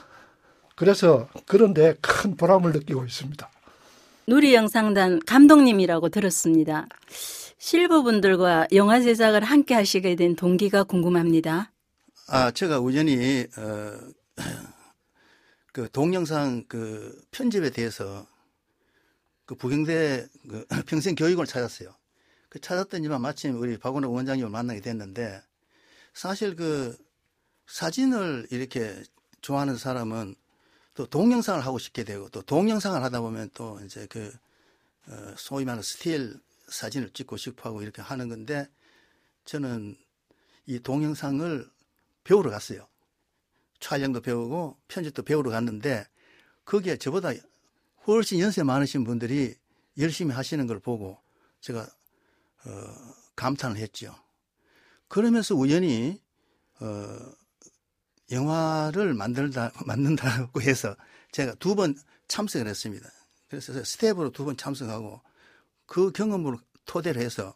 그래서 0.75 1.27
그런데 1.47 1.95
큰 2.01 2.35
보람을 2.35 2.71
느끼고 2.71 3.03
있습니다. 3.05 3.49
누리영상단 4.27 5.21
감독님이라고 5.25 6.09
들었습니다. 6.09 6.87
실버분들과 7.57 8.67
영화 8.73 9.01
제작을 9.01 9.43
함께 9.43 9.73
하시게 9.73 10.15
된 10.15 10.35
동기가 10.35 10.83
궁금합니다. 10.83 11.71
아, 12.29 12.51
제가 12.51 12.79
우연히, 12.79 13.47
어, 13.57 14.11
그 15.71 15.89
동영상 15.89 16.65
그 16.67 17.23
편집에 17.31 17.69
대해서 17.69 18.27
그 19.45 19.55
부경대 19.55 20.27
그 20.49 20.65
평생 20.87 21.15
교육을 21.15 21.45
찾았어요. 21.45 21.95
그 22.49 22.59
찾았더니만 22.59 23.21
마침 23.21 23.57
우리 23.61 23.77
박원호 23.77 24.11
원장님을 24.11 24.49
만나게 24.49 24.81
됐는데 24.81 25.41
사실 26.13 26.57
그 26.57 26.97
사진을 27.67 28.47
이렇게 28.51 29.01
좋아하는 29.39 29.77
사람은 29.77 30.35
또 30.95 31.05
동영상을 31.05 31.65
하고 31.65 31.79
싶게 31.79 32.03
되고 32.03 32.27
또 32.27 32.41
동영상을 32.41 33.01
하다 33.01 33.21
보면 33.21 33.51
또 33.53 33.79
이제 33.85 34.05
그 34.09 34.33
어, 35.07 35.33
소위 35.37 35.63
말하는 35.63 35.81
스틸 35.81 36.37
사진을 36.67 37.11
찍고 37.11 37.37
싶어 37.37 37.69
하고 37.69 37.81
이렇게 37.81 38.01
하는 38.01 38.27
건데 38.27 38.67
저는 39.45 39.95
이 40.65 40.79
동영상을 40.81 41.76
배우러 42.27 42.51
갔어요. 42.51 42.85
촬영도 43.79 44.21
배우고 44.21 44.77
편집도 44.89 45.23
배우러 45.23 45.49
갔는데 45.49 46.05
거기에 46.65 46.97
저보다 46.97 47.31
훨씬 48.05 48.39
연세 48.41 48.63
많으신 48.63 49.05
분들이 49.05 49.55
열심히 49.97 50.33
하시는 50.35 50.67
걸 50.67 50.79
보고 50.79 51.17
제가 51.61 51.81
어, 52.65 52.69
감탄을 53.37 53.77
했죠. 53.77 54.13
그러면서 55.07 55.55
우연히 55.55 56.21
어, 56.81 57.17
영화를 58.29 59.13
만들다 59.13 59.71
만든다고 59.85 60.61
해서 60.61 60.97
제가 61.31 61.55
두 61.55 61.75
번 61.75 61.95
참석을 62.27 62.67
했습니다. 62.67 63.09
그래서 63.47 63.81
스태프로 63.85 64.31
두 64.31 64.43
번 64.43 64.57
참석하고 64.57 65.21
그 65.85 66.11
경험을 66.11 66.57
토대로 66.85 67.21
해서 67.21 67.55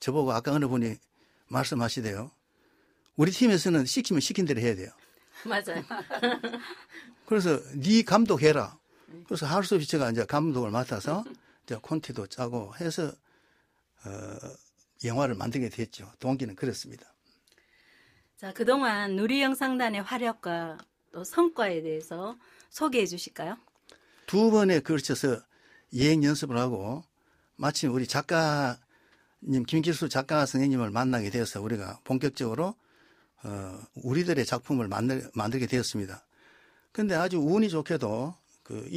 저보고 0.00 0.32
아까 0.32 0.50
어느 0.52 0.66
분이 0.66 0.96
말씀하시대요. 1.46 2.32
우리 3.16 3.30
팀에서는 3.30 3.86
시키면 3.86 4.20
시킨 4.20 4.44
대로 4.44 4.60
해야 4.60 4.74
돼요. 4.74 4.90
맞아요. 5.44 5.82
그래서 7.26 7.60
네 7.74 8.02
감독해라. 8.02 8.78
그래서 9.26 9.46
할 9.46 9.64
수 9.64 9.74
없이 9.76 9.88
제가 9.88 10.10
이제 10.10 10.24
감독을 10.24 10.70
맡아서 10.70 11.24
이제 11.64 11.76
콘티도 11.80 12.26
짜고 12.28 12.74
해서 12.80 13.06
어, 14.04 14.36
영화를 15.04 15.34
만들게 15.34 15.68
됐죠. 15.68 16.10
동기는 16.18 16.54
그렇습니다. 16.54 17.12
자, 18.36 18.52
그동안 18.52 19.16
누리영상단의 19.16 20.02
활약과 20.02 20.78
또 21.12 21.24
성과에 21.24 21.80
대해서 21.82 22.36
소개해 22.70 23.06
주실까요? 23.06 23.56
두 24.26 24.50
번에 24.50 24.80
걸쳐서 24.80 25.40
예행 25.94 26.22
연습을 26.22 26.58
하고 26.58 27.02
마침 27.56 27.92
우리 27.94 28.06
작가님 28.06 29.64
김길수 29.66 30.08
작가 30.10 30.44
선생님을 30.44 30.90
만나게 30.90 31.30
되어서 31.30 31.62
우리가 31.62 32.00
본격적으로 32.04 32.74
어, 33.44 33.80
우리들의 33.94 34.44
작품을 34.44 34.88
만들, 34.88 35.30
만들게 35.34 35.66
되었습니다. 35.66 36.24
근데 36.92 37.14
아주 37.14 37.38
운이 37.38 37.68
좋게도 37.68 38.34
그 38.62 38.88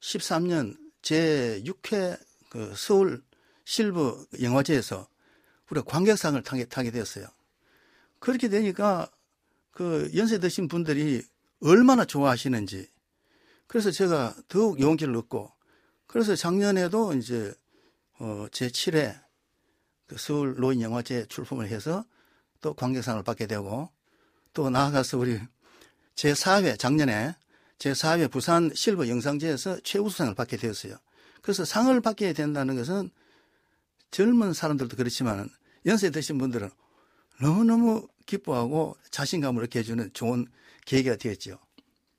2013년 0.00 0.76
제6회 1.02 2.18
그 2.50 2.72
서울 2.76 3.22
실버 3.64 4.26
영화제에서 4.40 5.08
우리가 5.70 5.84
관객상을 5.84 6.40
타게, 6.42 6.64
타게 6.64 6.90
되었어요. 6.90 7.26
그렇게 8.18 8.48
되니까 8.48 9.10
그 9.70 10.10
연세 10.16 10.38
드신 10.38 10.68
분들이 10.68 11.22
얼마나 11.60 12.04
좋아하시는지 12.04 12.88
그래서 13.66 13.90
제가 13.90 14.34
더욱 14.48 14.80
용기를 14.80 15.14
얻고 15.16 15.52
그래서 16.06 16.34
작년에도 16.34 17.12
이제 17.14 17.52
어, 18.18 18.46
제7회 18.50 19.20
그 20.06 20.16
서울 20.18 20.56
노인 20.56 20.80
영화제 20.80 21.26
출품을 21.26 21.68
해서 21.68 22.04
또 22.60 22.74
관객상을 22.74 23.22
받게 23.22 23.46
되고 23.46 23.90
또 24.52 24.70
나아가서 24.70 25.18
우리 25.18 25.40
제4회 26.14 26.78
작년에 26.78 27.34
제4회 27.78 28.30
부산 28.30 28.70
실버 28.74 29.08
영상제에서 29.08 29.80
최우수상을 29.80 30.34
받게 30.34 30.56
되었어요. 30.56 30.96
그래서 31.42 31.64
상을 31.64 32.00
받게 32.00 32.32
된다는 32.32 32.76
것은 32.76 33.10
젊은 34.10 34.52
사람들도 34.52 34.96
그렇지만 34.96 35.48
연세 35.86 36.10
드신 36.10 36.38
분들은 36.38 36.70
너무너무 37.40 38.08
기뻐하고 38.26 38.96
자신감을 39.10 39.64
얻게 39.64 39.78
해주는 39.80 40.10
좋은 40.12 40.46
계기가 40.84 41.16
되었죠. 41.16 41.58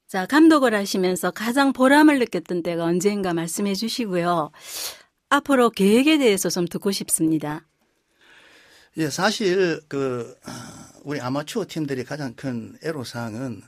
자, 0.07 0.25
감독을 0.25 0.73
하시면서 0.73 1.29
가장 1.31 1.73
보람을 1.73 2.17
느꼈던 2.19 2.63
때가 2.63 2.83
언제인가 2.83 3.33
말씀해 3.33 3.75
주시고요. 3.75 4.51
앞으로 5.29 5.69
계획에 5.69 6.17
대해서 6.17 6.49
좀 6.49 6.67
듣고 6.67 6.91
싶습니다. 6.91 7.67
예, 8.97 9.09
사실 9.09 9.81
그 9.87 10.35
우리 11.03 11.19
아마추어 11.21 11.65
팀들이 11.67 12.03
가장 12.03 12.33
큰 12.35 12.77
애로사항은 12.83 13.61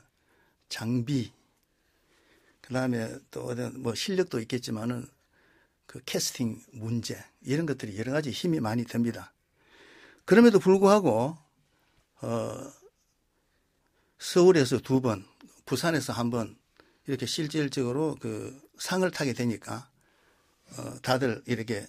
장비, 0.68 1.32
그다음에 2.60 3.16
또 3.30 3.44
어떤 3.44 3.80
뭐 3.82 3.94
실력도 3.94 4.40
있겠지만은 4.40 5.06
그 5.86 6.00
캐스팅 6.04 6.60
문제 6.72 7.22
이런 7.42 7.66
것들이 7.66 7.98
여러 7.98 8.12
가지 8.12 8.30
힘이 8.30 8.60
많이 8.60 8.84
듭니다. 8.84 9.32
그럼에도 10.24 10.58
불구하고 10.58 11.36
어 12.22 12.72
서울에서 14.18 14.78
두 14.80 15.00
번, 15.00 15.24
부산에서 15.66 16.12
한 16.12 16.30
번 16.30 16.56
이렇게 17.06 17.26
실질적으로 17.26 18.16
그 18.20 18.58
상을 18.78 19.08
타게 19.10 19.32
되니까 19.32 19.90
어 20.78 20.98
다들 21.02 21.42
이렇게 21.46 21.86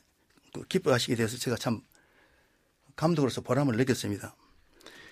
그 0.53 0.65
기뻐하시게 0.67 1.15
돼서 1.15 1.37
제가 1.37 1.55
참 1.57 1.81
감독으로서 2.95 3.41
보람을 3.41 3.75
느꼈습니다. 3.77 4.35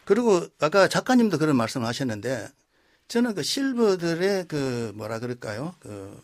그리고 0.05 0.47
아까 0.59 0.87
작가님도 0.87 1.37
그런 1.37 1.55
말씀을 1.55 1.87
하셨는데 1.87 2.49
저는 3.07 3.35
그 3.35 3.43
실버들의 3.43 4.47
그 4.47 4.91
뭐라 4.95 5.19
그럴까요? 5.19 5.75
그, 5.79 6.23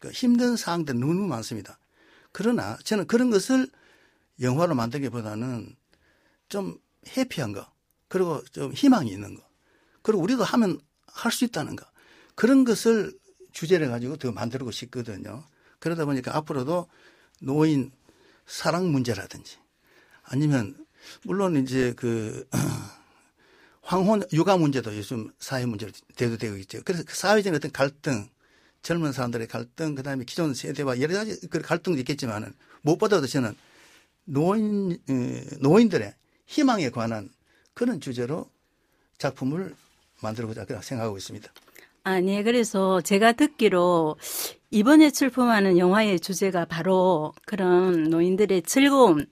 그 0.00 0.10
힘든 0.10 0.56
사항들 0.56 0.98
너무 0.98 1.26
많습니다. 1.26 1.78
그러나 2.32 2.78
저는 2.84 3.06
그런 3.06 3.30
것을 3.30 3.68
영화로 4.40 4.74
만들기보다는 4.74 5.76
좀 6.48 6.78
해피한 7.16 7.52
거, 7.52 7.66
그리고 8.08 8.42
좀 8.52 8.72
희망이 8.72 9.10
있는 9.10 9.34
거, 9.34 9.42
그리고 10.02 10.22
우리도 10.22 10.42
하면 10.44 10.80
할 11.06 11.30
수 11.30 11.44
있다는 11.44 11.76
거, 11.76 11.84
그런 12.34 12.64
것을 12.64 13.12
주제를 13.52 13.88
가지고 13.88 14.16
더 14.16 14.32
만들고 14.32 14.70
싶거든요. 14.70 15.44
그러다 15.78 16.06
보니까 16.06 16.34
앞으로도 16.36 16.88
노인 17.40 17.92
사랑 18.46 18.90
문제라든지 18.90 19.58
아니면 20.22 20.76
물론 21.24 21.56
이제 21.56 21.92
그 21.96 22.46
황혼 23.82 24.22
육아 24.32 24.56
문제도 24.56 24.96
요즘 24.96 25.30
사회 25.38 25.66
문제로 25.66 25.92
대두되고 26.16 26.56
있죠. 26.58 26.80
그래서 26.84 27.04
그 27.06 27.14
사회적인 27.14 27.56
어떤 27.56 27.72
갈등, 27.72 28.28
젊은 28.82 29.12
사람들의 29.12 29.48
갈등, 29.48 29.94
그 29.94 30.02
다음에 30.02 30.24
기존 30.24 30.54
세대와 30.54 31.00
여러 31.00 31.14
가지 31.14 31.48
그 31.48 31.60
갈등도 31.60 31.98
있겠지만은 32.00 32.52
무엇보다도 32.82 33.26
저는 33.26 33.56
노인, 34.24 34.98
노인들의 35.60 36.14
희망에 36.46 36.90
관한 36.90 37.30
그런 37.74 38.00
주제로 38.00 38.48
작품을 39.18 39.74
만들고자 40.20 40.64
생각하고 40.82 41.16
있습니다. 41.16 41.50
아, 42.04 42.20
네. 42.20 42.42
그래서 42.42 43.00
제가 43.00 43.32
듣기로 43.32 44.16
이번에 44.70 45.10
출품하는 45.10 45.78
영화의 45.78 46.18
주제가 46.18 46.64
바로 46.64 47.32
그런 47.46 48.04
노인들의 48.04 48.62
즐거움, 48.62 49.24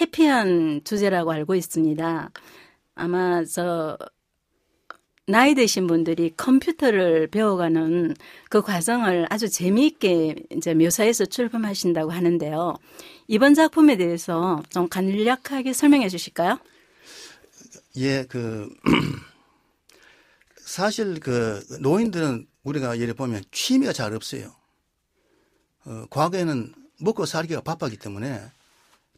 해피한 0.00 0.82
주제라고 0.84 1.32
알고 1.32 1.54
있습니다. 1.54 2.30
아마 2.94 3.44
저 3.44 3.96
나이 5.26 5.54
드신 5.54 5.86
분들이 5.86 6.32
컴퓨터를 6.36 7.26
배워가는 7.26 8.16
그 8.48 8.62
과정을 8.62 9.26
아주 9.28 9.48
재미있게 9.50 10.36
이제 10.52 10.72
묘사해서 10.72 11.26
출범하신다고 11.26 12.10
하는데요. 12.10 12.74
이번 13.26 13.52
작품에 13.52 13.96
대해서 13.96 14.62
좀 14.70 14.88
간략하게 14.88 15.74
설명해 15.74 16.08
주실까요? 16.08 16.58
예, 17.98 18.24
그 18.24 18.70
사실 20.56 21.20
그 21.20 21.62
노인들은 21.80 22.46
우리가 22.62 22.98
예를 22.98 23.12
보면 23.12 23.42
취미가 23.50 23.92
잘 23.92 24.14
없어요. 24.14 24.54
어, 25.84 26.06
과거에는 26.08 26.74
먹고 27.00 27.26
살기가 27.26 27.60
바빴기 27.60 27.98
때문에 27.98 28.40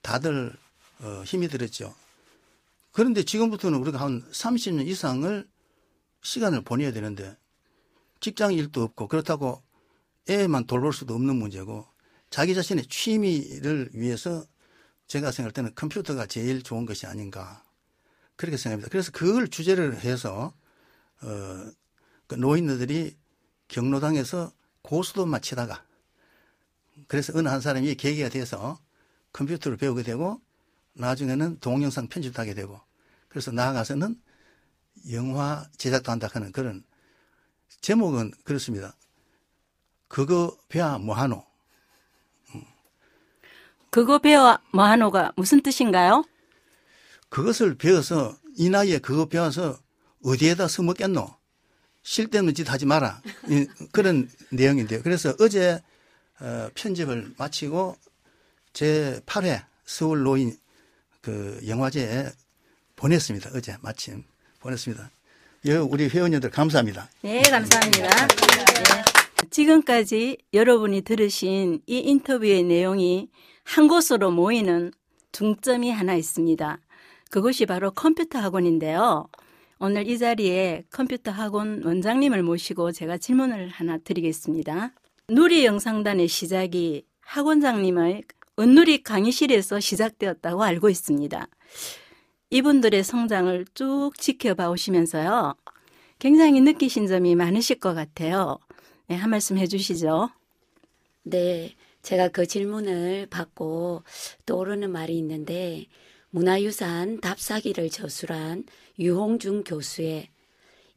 다들 0.02 0.52
어, 1.00 1.22
힘이 1.24 1.48
들었죠. 1.48 1.94
그런데 2.92 3.22
지금부터는 3.22 3.78
우리가 3.78 4.00
한 4.00 4.22
30년 4.30 4.86
이상을 4.86 5.48
시간을 6.22 6.62
보내야 6.62 6.92
되는데 6.92 7.36
직장 8.20 8.52
일도 8.52 8.82
없고 8.82 9.08
그렇다고 9.08 9.62
애만 10.28 10.66
돌볼 10.66 10.92
수도 10.92 11.14
없는 11.14 11.36
문제고 11.36 11.86
자기 12.28 12.54
자신의 12.54 12.86
취미를 12.86 13.90
위해서 13.92 14.44
제가 15.06 15.32
생각할 15.32 15.52
때는 15.52 15.74
컴퓨터가 15.74 16.26
제일 16.26 16.62
좋은 16.62 16.86
것이 16.86 17.06
아닌가 17.06 17.64
그렇게 18.36 18.56
생각합니다. 18.56 18.90
그래서 18.90 19.10
그걸 19.12 19.48
주제를 19.48 20.00
해서 20.00 20.54
어, 21.22 21.70
그 22.26 22.34
노인들이 22.34 23.16
경로당에서 23.68 24.52
고수도 24.82 25.26
마치다가 25.26 25.84
그래서 27.08 27.32
어느 27.36 27.48
한 27.48 27.60
사람이 27.60 27.94
계기가 27.96 28.28
돼서 28.28 28.78
컴퓨터를 29.32 29.76
배우게 29.78 30.02
되고 30.02 30.40
나중에는 30.94 31.60
동영상 31.60 32.08
편집도 32.08 32.40
하게 32.40 32.54
되고 32.54 32.80
그래서 33.28 33.50
나아가서는 33.50 34.20
영화 35.12 35.66
제작도 35.76 36.12
한다 36.12 36.28
하는 36.32 36.52
그런 36.52 36.84
제목은 37.80 38.32
그렇습니다. 38.44 38.94
그거 40.08 40.56
배아 40.68 40.98
뭐하노? 40.98 41.44
그거 43.90 44.18
배워 44.18 44.58
뭐하노가 44.72 45.32
무슨 45.36 45.62
뜻인가요? 45.62 46.24
그것을 47.28 47.76
배워서 47.76 48.36
이 48.56 48.68
나이에 48.68 48.98
그거 48.98 49.26
배워서 49.26 49.78
어디에다 50.24 50.68
써먹겠노? 50.68 51.34
쓸데없는 52.02 52.54
짓 52.54 52.70
하지 52.70 52.86
마라. 52.86 53.22
이, 53.48 53.66
그런 53.92 54.28
내용인데요. 54.50 55.02
그래서 55.02 55.34
어제 55.40 55.82
어, 56.40 56.68
편집을 56.74 57.34
마치고 57.36 57.96
제 58.72 59.20
8회 59.26 59.64
서울 59.84 60.22
노인 60.22 60.56
그 61.20 61.60
영화제에 61.66 62.26
보냈습니다. 62.96 63.50
어제 63.54 63.76
마침 63.82 64.24
보냈습니다. 64.60 65.10
예, 65.66 65.76
우리 65.76 66.08
회원님들 66.08 66.50
감사합니다. 66.50 67.08
네, 67.22 67.42
감사합니다. 67.42 68.26
네. 68.26 69.46
지금까지 69.50 70.38
여러분이 70.54 71.02
들으신 71.02 71.80
이 71.86 71.98
인터뷰의 71.98 72.62
내용이 72.62 73.28
한 73.64 73.88
곳으로 73.88 74.30
모이는 74.30 74.92
중점이 75.32 75.90
하나 75.90 76.14
있습니다. 76.14 76.78
그것이 77.30 77.66
바로 77.66 77.90
컴퓨터 77.90 78.38
학원인데요. 78.38 79.28
오늘 79.78 80.08
이 80.08 80.18
자리에 80.18 80.84
컴퓨터 80.90 81.30
학원 81.30 81.82
원장님을 81.84 82.42
모시고 82.42 82.92
제가 82.92 83.18
질문을 83.18 83.68
하나 83.68 83.98
드리겠습니다. 83.98 84.92
누리 85.28 85.64
영상단의 85.64 86.28
시작이 86.28 87.04
학원장님의 87.20 88.24
은누리 88.60 89.02
강의실에서 89.02 89.80
시작되었다고 89.80 90.62
알고 90.62 90.90
있습니다. 90.90 91.48
이분들의 92.50 93.02
성장을 93.02 93.64
쭉 93.72 94.12
지켜봐 94.18 94.68
오시면서요. 94.70 95.54
굉장히 96.18 96.60
느끼신 96.60 97.06
점이 97.06 97.36
많으실 97.36 97.80
것 97.80 97.94
같아요. 97.94 98.58
네, 99.06 99.16
한 99.16 99.30
말씀 99.30 99.56
해주시죠. 99.56 100.30
네, 101.22 101.74
제가 102.02 102.28
그 102.28 102.46
질문을 102.46 103.28
받고 103.30 104.02
떠오르는 104.44 104.90
말이 104.90 105.16
있는데 105.16 105.86
문화유산 106.30 107.20
답사기를 107.20 107.88
저술한 107.88 108.64
유홍준 108.98 109.64
교수의 109.64 110.28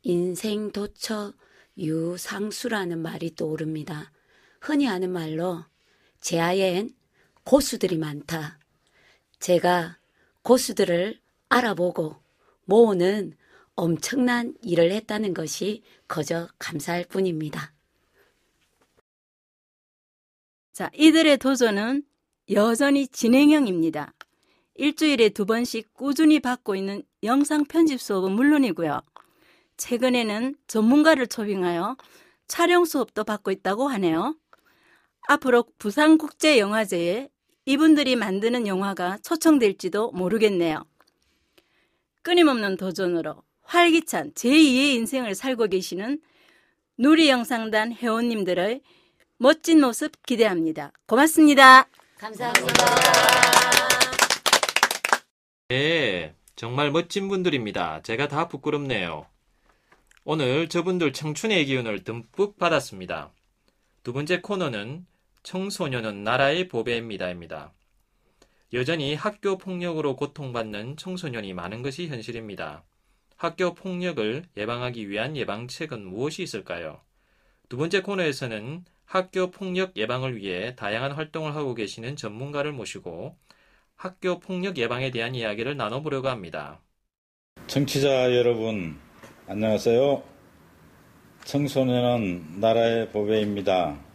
인생 0.02 0.72
도처 0.72 1.34
유상수라는 1.78 3.00
말이 3.00 3.36
떠오릅니다. 3.36 4.12
흔히 4.60 4.86
하는 4.86 5.12
말로 5.12 5.64
제아엔 6.20 6.90
고수들이 7.44 7.98
많다. 7.98 8.60
제가 9.40 9.98
고수들을 10.42 11.20
알아보고 11.50 12.16
모으는 12.66 13.36
엄청난 13.76 14.54
일을 14.62 14.92
했다는 14.92 15.34
것이 15.34 15.84
거저 16.08 16.48
감사할 16.60 17.06
뿐입니다. 17.06 17.74
자, 20.74 20.90
이들의 20.96 21.38
도전은 21.38 22.04
여전히 22.52 23.08
진행형입니다. 23.08 24.14
일주일에 24.76 25.30
두 25.30 25.46
번씩 25.46 25.94
꾸준히 25.94 26.40
받고 26.40 26.76
있는 26.76 27.04
영상 27.22 27.64
편집 27.64 28.02
수업은 28.02 28.32
물론이고요. 28.32 29.02
최근에는 29.78 30.56
전문가를 30.68 31.28
초빙하여 31.28 31.96
촬영 32.48 32.86
수업도 32.86 33.24
받고 33.24 33.52
있다고 33.52 33.88
하네요. 33.88 34.36
앞으로 35.28 35.66
부산국제영화제에 35.80 37.30
이분들이 37.66 38.16
만드는 38.16 38.68
영화가 38.68 39.20
초청될지도 39.24 40.12
모르겠네요. 40.12 40.84
끊임없는 42.24 42.78
도전으로 42.78 43.44
활기찬 43.64 44.34
제2의 44.34 44.96
인생을 44.96 45.36
살고 45.36 45.68
계시는 45.68 46.22
누리영상단 46.98 47.94
회원님들의 47.94 48.82
멋진 49.38 49.82
모습 49.82 50.12
기대합니다. 50.26 50.92
고맙습니다. 51.08 51.88
감사합니다. 52.18 52.74
네, 55.70 56.36
정말 56.56 56.92
멋진 56.92 57.28
분들입니다. 57.28 58.02
제가 58.04 58.28
다 58.28 58.48
부끄럽네요. 58.48 59.26
오늘 60.24 60.70
저분들 60.70 61.12
청춘의 61.14 61.66
기운을 61.66 62.04
듬뿍 62.04 62.58
받았습니다. 62.58 63.32
두 64.04 64.14
번째 64.14 64.42
코너는 64.42 65.06
청소년은 65.44 66.24
나라의 66.24 66.68
보배입니다입니다. 66.68 67.74
여전히 68.72 69.14
학교 69.14 69.58
폭력으로 69.58 70.16
고통받는 70.16 70.98
청소년이 70.98 71.54
많은 71.54 71.84
것이 71.84 72.08
현실입니다. 72.08 72.84
학교 73.36 73.74
폭력을 73.74 74.46
예방하기 74.58 75.10
위한 75.10 75.36
예방책은 75.38 76.06
무엇이 76.06 76.44
있을까요? 76.44 77.02
두 77.70 77.78
번째 77.78 78.02
코너에서는 78.02 78.86
학교 79.06 79.52
폭력 79.52 79.96
예방을 79.98 80.38
위해 80.38 80.76
다양한 80.76 81.12
활동을 81.12 81.56
하고 81.56 81.76
계시는 81.76 82.16
전문가를 82.16 82.72
모시고 82.72 83.38
학교 83.96 84.40
폭력 84.40 84.78
예방에 84.78 85.12
대한 85.12 85.36
이야기를 85.36 85.78
나눠보려고 85.78 86.30
합니다. 86.30 86.80
청취자 87.68 88.36
여러분, 88.36 88.98
안녕하세요. 89.48 90.24
청소년은 91.44 92.60
나라의 92.60 93.10
보배입니다. 93.10 94.13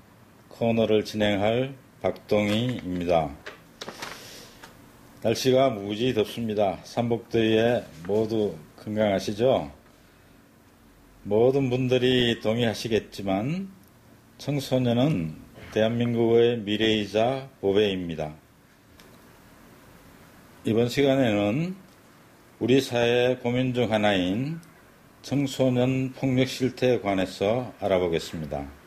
코너를 0.59 1.05
진행할 1.05 1.73
박동희입니다. 2.03 3.31
날씨가 5.23 5.71
무지 5.71 6.13
덥습니다. 6.13 6.81
삼복더위에 6.83 7.85
모두 8.09 8.57
건강하시죠? 8.77 9.71
모든 11.23 11.71
분들이 11.71 12.41
동의하시겠지만 12.41 13.69
청소년은 14.39 15.37
대한민국의 15.73 16.59
미래이자 16.59 17.51
보배입니다. 17.61 18.35
이번 20.65 20.89
시간에는 20.89 21.77
우리 22.59 22.81
사회의 22.81 23.39
고민 23.39 23.75
중 23.75 23.93
하나인 23.93 24.59
청소년 25.23 26.13
폭력 26.15 26.49
실태에 26.49 26.99
관해서 26.99 27.73
알아보겠습니다. 27.79 28.78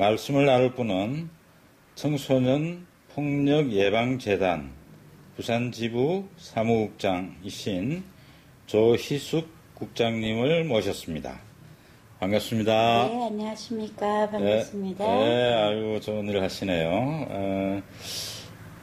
말씀을 0.00 0.46
나눌 0.46 0.72
분은 0.72 1.28
청소년 1.94 2.86
폭력 3.14 3.70
예방 3.72 4.18
재단 4.18 4.70
부산 5.36 5.70
지부 5.72 6.24
사무국장이신 6.38 8.02
조희숙 8.64 9.46
국장님을 9.74 10.64
모셨습니다. 10.64 11.38
반갑습니다. 12.18 13.08
네, 13.08 13.26
안녕하십니까. 13.26 14.30
반갑습니다. 14.30 15.06
네, 15.06 15.24
네 15.24 15.52
아이고 15.52 16.00
좋은 16.00 16.26
일 16.28 16.42
하시네요. 16.42 16.88
어, 17.28 17.82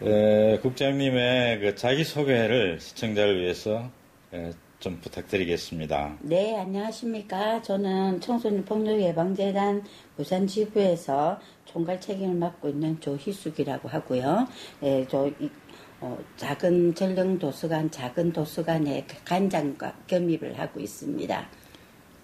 에, 0.03 0.59
국장님의 0.59 1.59
그 1.61 1.75
자기소개를 1.75 2.79
시청자를 2.79 3.41
위해서 3.41 3.89
에, 4.33 4.51
좀 4.79 4.99
부탁드리겠습니다. 5.01 6.17
네, 6.21 6.55
안녕하십니까. 6.55 7.63
저는 7.63 8.21
청소년 8.21 8.63
폭력 8.63 9.01
예방재단 9.01 9.83
부산 10.15 10.45
지부에서 10.45 11.39
총괄 11.65 11.99
책임을 11.99 12.35
맡고 12.35 12.69
있는 12.69 13.01
조희숙이라고 13.01 13.89
하고요. 13.89 14.47
예, 14.83 15.03
저 15.09 15.27
이, 15.39 15.49
어, 15.99 16.15
작은 16.37 16.93
전령 16.93 17.39
도서관, 17.39 17.89
작은 17.89 18.33
도서관에 18.33 19.07
관장과 19.25 19.95
겸입을 20.05 20.59
하고 20.59 20.79
있습니다. 20.79 21.49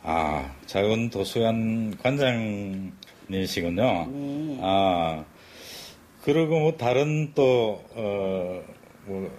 아, 0.03 0.55
작은 0.67 1.09
도서관 1.09 1.97
관장님이시군요. 1.97 4.07
네. 4.11 4.59
아, 4.61 5.25
그리고 6.21 6.59
뭐 6.59 6.77
다른 6.77 7.33
또, 7.33 7.81
어, 7.95 8.61
뭐, 9.07 9.31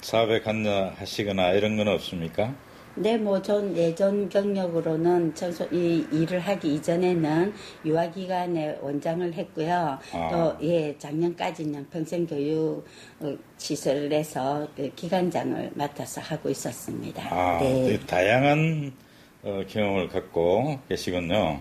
사업에 0.00 0.40
관여하시거나 0.40 1.52
이런 1.52 1.76
건 1.76 1.88
없습니까? 1.88 2.54
네, 2.98 3.18
뭐, 3.18 3.42
전 3.42 3.76
예전 3.76 4.26
경력으로는 4.30 5.34
청소, 5.34 5.68
이 5.70 6.06
일을 6.10 6.40
하기 6.40 6.76
이전에는 6.76 7.52
유아 7.84 8.10
기관의 8.10 8.78
원장을 8.80 9.34
했고요. 9.34 9.98
아. 10.14 10.28
또, 10.32 10.56
예, 10.66 10.96
작년까지는 10.96 11.90
평생 11.90 12.26
교육 12.26 12.86
어, 13.20 13.36
시설에서 13.58 14.66
그 14.74 14.90
기관장을 14.94 15.72
맡아서 15.74 16.22
하고 16.22 16.48
있었습니다. 16.48 17.22
아, 17.30 17.58
네. 17.58 17.98
다양한 18.06 18.94
어, 19.42 19.62
경험을 19.68 20.08
갖고 20.08 20.78
계시군요. 20.88 21.60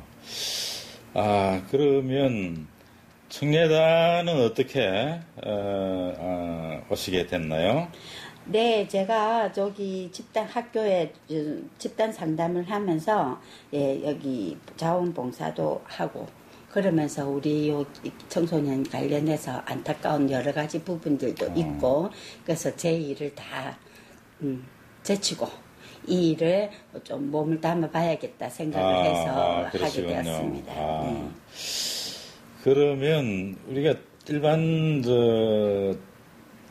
아, 1.14 1.62
그러면 1.70 2.66
청래단은 3.28 4.42
어떻게 4.42 5.20
어, 5.44 6.14
어, 6.18 6.82
오시게 6.90 7.28
됐나요? 7.28 7.90
네, 8.48 8.88
제가 8.88 9.52
저기 9.52 10.10
집단 10.12 10.46
학교에 10.46 11.12
어, 11.32 11.68
집단 11.80 12.14
상담을 12.14 12.70
하면서 12.70 13.42
예, 13.74 14.04
여기 14.06 14.56
자원봉사도 14.78 15.82
하고 15.84 16.28
그러면서 16.70 17.28
우리 17.28 17.70
요 17.70 17.84
청소년 18.30 18.84
관련해서 18.84 19.64
안타까운 19.66 20.30
여러 20.30 20.54
가지 20.54 20.84
부분들도 20.84 21.54
있고 21.56 22.10
그래서 22.44 22.76
제 22.76 22.94
일을 22.94 23.34
다 23.34 23.76
음, 24.42 24.68
제치고 25.02 25.48
이 26.08 26.32
일을 26.32 26.70
좀 27.04 27.32
몸을 27.32 27.60
담아 27.60 27.90
봐야겠다 27.90 28.50
생각을 28.50 28.96
아, 28.96 29.02
해서 29.02 29.32
아, 29.32 29.66
하게. 29.66 30.06
되었습니다. 30.06 30.74
아. 30.74 31.02
네. 31.04 31.32
그러면 32.64 33.58
우리가 33.68 33.96
일반 34.28 35.02
저 35.04 35.96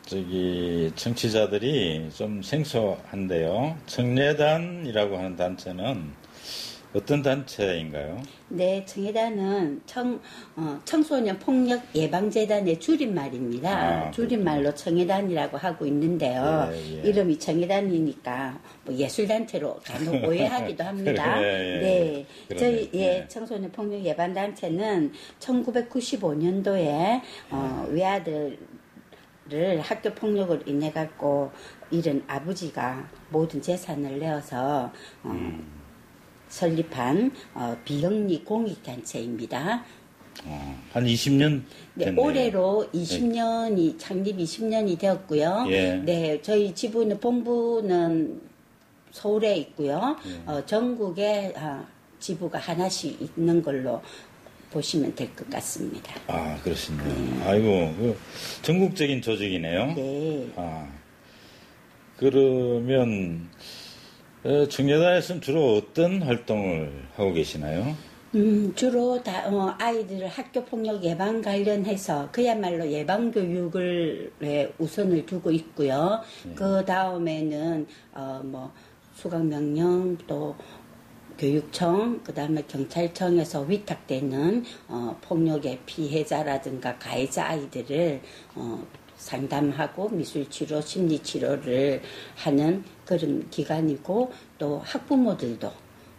저기 0.05 0.91
청취자들이 0.95 2.11
좀 2.13 2.43
생소한데요. 2.43 3.75
청래단이라고 3.87 5.17
하는 5.17 5.35
단체는 5.35 6.13
어떤 6.93 7.21
단체인가요? 7.23 8.21
네, 8.47 8.85
청해단은 8.85 9.81
청, 9.85 10.21
어, 10.55 10.79
청소년 10.85 11.37
폭력 11.39 11.83
예방재단의 11.93 12.79
줄임말입니다. 12.79 13.69
아, 13.69 14.11
줄임말로 14.11 14.73
청해단이라고 14.75 15.57
하고 15.57 15.85
있는데요. 15.87 16.69
예, 16.71 17.03
예. 17.03 17.09
이름이 17.09 17.37
청해단이니까 17.39 18.61
뭐 18.85 18.95
예술단체로 18.95 19.77
간혹 19.83 20.23
오해하기도 20.23 20.83
합니다. 20.83 21.43
예, 21.43 21.47
예. 21.47 22.25
네. 22.47 22.55
저희 22.55 22.89
예, 22.93 22.99
예. 22.99 23.27
청소년 23.27 23.71
폭력 23.71 24.05
예방단체는 24.05 25.11
1995년도에 25.39 27.21
어, 27.49 27.87
외아들 27.89 28.57
를 29.47 29.79
학교 29.79 30.11
폭력을 30.11 30.63
인해 30.65 30.91
갖고 30.91 31.51
잃은 31.91 32.23
아버지가 32.25 33.07
모든 33.29 33.61
재산을 33.61 34.17
내어서 34.17 34.91
어, 35.23 35.29
음. 35.29 35.63
설립한 36.47 37.31
어, 37.53 37.77
비영리 37.85 38.43
공익단체입니다. 38.43 39.85
어, 40.45 40.83
한 40.91 41.05
20년 41.05 41.61
네, 41.93 42.05
됐네요. 42.05 42.25
올해로 42.25 42.87
20년이 42.91 43.99
창립 43.99 44.37
20년이 44.37 44.97
되었고요. 44.97 45.65
예. 45.69 45.93
네, 45.97 46.41
저희 46.41 46.73
지부는 46.73 47.19
본부는 47.19 48.41
서울에 49.11 49.57
있고요. 49.57 50.17
예. 50.25 50.51
어, 50.51 50.65
전국에 50.65 51.53
아, 51.55 51.85
지부가 52.19 52.57
하나씩 52.57 53.21
있는 53.37 53.61
걸로 53.61 54.01
보시면 54.75 55.15
될 55.15 55.33
것 55.35 55.49
같습니다. 55.49 56.13
아, 56.27 56.57
그렇습니다. 56.61 57.05
아이고, 57.49 57.93
그 57.97 58.17
전국적인 58.61 59.21
조직이네요. 59.21 59.93
네. 59.95 60.51
아, 60.57 60.87
그러면 62.17 63.49
어, 64.43 64.67
청래단에서는 64.67 65.41
주로 65.41 65.75
어떤 65.77 66.21
활동을 66.21 66.91
하고 67.15 67.33
계시나요? 67.33 67.95
음, 68.35 68.73
주로 68.75 69.23
다, 69.23 69.47
어, 69.47 69.73
아이들 69.79 70.27
학교 70.27 70.63
폭력 70.65 71.01
예방 71.05 71.41
관련해서 71.41 72.29
그야말로 72.33 72.85
예방 72.91 73.31
교육을 73.31 74.33
에 74.43 74.69
우선을 74.77 75.25
두고 75.25 75.51
있고요. 75.51 76.21
그 76.53 76.83
다음에는 76.85 77.87
어, 78.13 78.41
뭐 78.43 78.71
수강 79.15 79.47
명령 79.47 80.17
또 80.27 80.53
교육청 81.37 82.21
그 82.23 82.33
다음에 82.33 82.63
경찰청에서 82.67 83.61
위탁되는 83.61 84.63
어, 84.87 85.17
폭력의 85.21 85.79
피해자라든가 85.85 86.97
가해자 86.97 87.47
아이들을 87.49 88.21
어, 88.55 88.83
상담하고 89.17 90.09
미술치료, 90.09 90.81
심리치료를 90.81 92.01
하는 92.35 92.83
그런 93.05 93.49
기관이고 93.49 94.31
또 94.57 94.79
학부모들도 94.83 95.71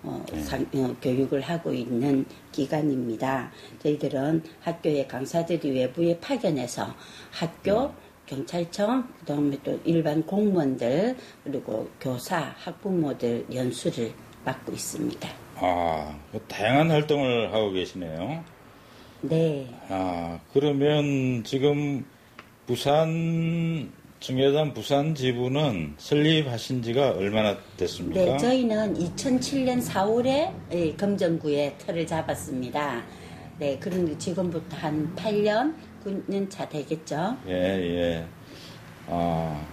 어, 0.02 0.24
상- 0.38 0.66
어, 0.74 0.94
교육을 1.00 1.40
하고 1.40 1.72
있는 1.72 2.24
기관입니다. 2.52 3.50
저희들은 3.82 4.42
학교의 4.60 5.08
강사들이 5.08 5.70
외부에 5.70 6.18
파견해서 6.20 6.94
학교, 7.30 7.92
경찰청, 8.26 9.08
그다음에 9.20 9.56
또 9.62 9.78
일반 9.84 10.24
공무원들 10.24 11.16
그리고 11.44 11.88
교사, 12.00 12.54
학부모들 12.58 13.46
연수를 13.54 14.12
맡고 14.46 14.72
있습니다. 14.72 15.28
아, 15.56 16.18
그 16.32 16.38
다양한 16.48 16.90
활동을 16.90 17.52
하고 17.52 17.72
계시네요. 17.72 18.44
네. 19.22 19.68
아, 19.88 20.38
그러면 20.52 21.42
지금 21.44 22.06
부산, 22.66 23.90
청래단 24.20 24.72
부산 24.72 25.14
지부는 25.14 25.94
설립하신 25.98 26.82
지가 26.82 27.10
얼마나 27.12 27.56
됐습니까? 27.76 28.20
네, 28.24 28.38
저희는 28.38 28.94
2007년 28.94 29.84
4월에 29.84 30.52
예, 30.72 30.92
금정구에 30.92 31.76
터를 31.78 32.06
잡았습니다. 32.06 33.02
네, 33.58 33.78
그런 33.78 34.18
지금부터 34.18 34.76
한 34.76 35.14
8년, 35.16 35.74
9년 36.04 36.48
차 36.50 36.68
되겠죠. 36.68 37.36
예, 37.48 37.52
예. 37.52 38.26
아, 39.08 39.64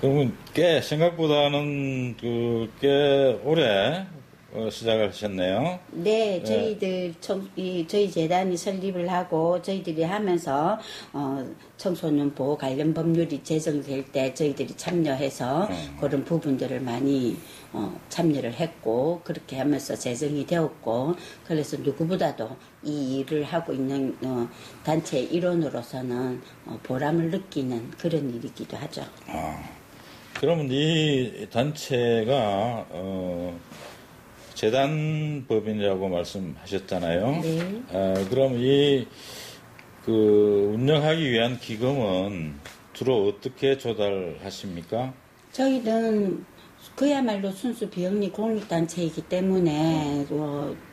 그러면 0.00 0.34
꽤, 0.54 0.80
생각보다는 0.80 2.16
그, 2.16 2.70
꽤 2.80 3.38
오래 3.44 4.06
어, 4.52 4.68
시작을 4.68 5.08
하셨네요. 5.08 5.78
네, 5.92 6.42
저희들 6.42 7.14
청, 7.20 7.48
이, 7.54 7.86
저희 7.86 8.10
재단이 8.10 8.56
설립을 8.56 9.08
하고 9.08 9.62
저희들이 9.62 10.02
하면서 10.02 10.78
어, 11.12 11.46
청소년 11.76 12.34
보호 12.34 12.56
관련 12.56 12.92
법률이 12.92 13.44
제정될 13.44 14.06
때 14.10 14.34
저희들이 14.34 14.74
참여해서 14.76 15.66
음. 15.66 15.96
그런 16.00 16.24
부분들을 16.24 16.80
많이 16.80 17.36
어, 17.72 17.94
참여를 18.08 18.54
했고 18.54 19.20
그렇게 19.22 19.58
하면서 19.58 19.94
제정이 19.94 20.46
되었고 20.46 21.14
그래서 21.46 21.76
누구보다도 21.76 22.56
이 22.82 23.18
일을 23.18 23.44
하고 23.44 23.72
있는 23.72 24.16
어, 24.24 24.48
단체 24.82 25.20
일원으로서는 25.20 26.42
어, 26.66 26.80
보람을 26.82 27.30
느끼는 27.30 27.92
그런 27.92 28.34
일이기도 28.34 28.76
하죠. 28.78 29.04
아, 29.28 29.79
그러면 30.40 30.68
이 30.70 31.46
단체가, 31.50 32.86
어, 32.88 33.60
재단법인이라고 34.54 36.08
말씀하셨잖아요. 36.08 37.40
네. 37.42 37.82
아, 37.92 38.14
그럼 38.30 38.54
이, 38.56 39.06
그, 40.02 40.72
운영하기 40.74 41.30
위한 41.30 41.58
기금은 41.58 42.54
주로 42.94 43.28
어떻게 43.28 43.76
조달하십니까? 43.76 45.12
저희는 45.52 46.46
그야말로 46.96 47.50
순수 47.50 47.90
비영리 47.90 48.30
공익단체이기 48.30 49.20
때문에 49.22 50.24
뭐 50.30 50.70
어 50.70 50.89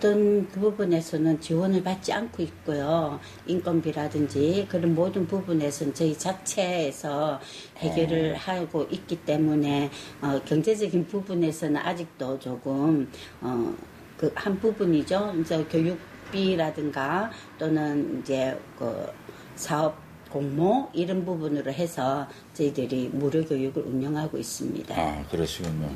떤그 0.00 0.60
부분에서는 0.60 1.40
지원을 1.40 1.82
받지 1.82 2.12
않고 2.12 2.42
있고요. 2.42 3.18
인건비라든지 3.46 4.66
그런 4.68 4.94
모든 4.94 5.26
부분에서는 5.26 5.94
저희 5.94 6.16
자체에서 6.16 7.40
해결을 7.78 8.34
하고 8.36 8.86
있기 8.90 9.16
때문에 9.24 9.90
어, 10.20 10.40
경제적인 10.44 11.06
부분에서는 11.06 11.76
아직도 11.76 12.38
조금 12.38 13.10
어, 13.40 13.74
그 14.16 14.30
한 14.34 14.58
부분이죠. 14.58 15.34
이제 15.40 15.64
교육비라든가 15.64 17.30
또는 17.58 18.20
이제 18.20 18.58
그 18.78 19.06
사업 19.54 19.96
공모 20.30 20.88
이런 20.92 21.24
부분으로 21.24 21.72
해서 21.72 22.26
저희들이 22.54 23.10
무료 23.12 23.44
교육을 23.44 23.82
운영하고 23.84 24.36
있습니다. 24.36 24.94
아, 25.00 25.24
그러시군요. 25.30 25.88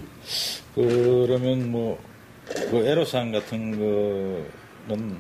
그러면 0.75 1.73
뭐, 1.73 1.99
그 2.71 2.87
애로사항 2.87 3.33
같은 3.33 3.73
거는 4.89 5.19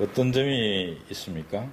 어떤 0.00 0.32
점이 0.32 0.98
있습니까? 1.10 1.66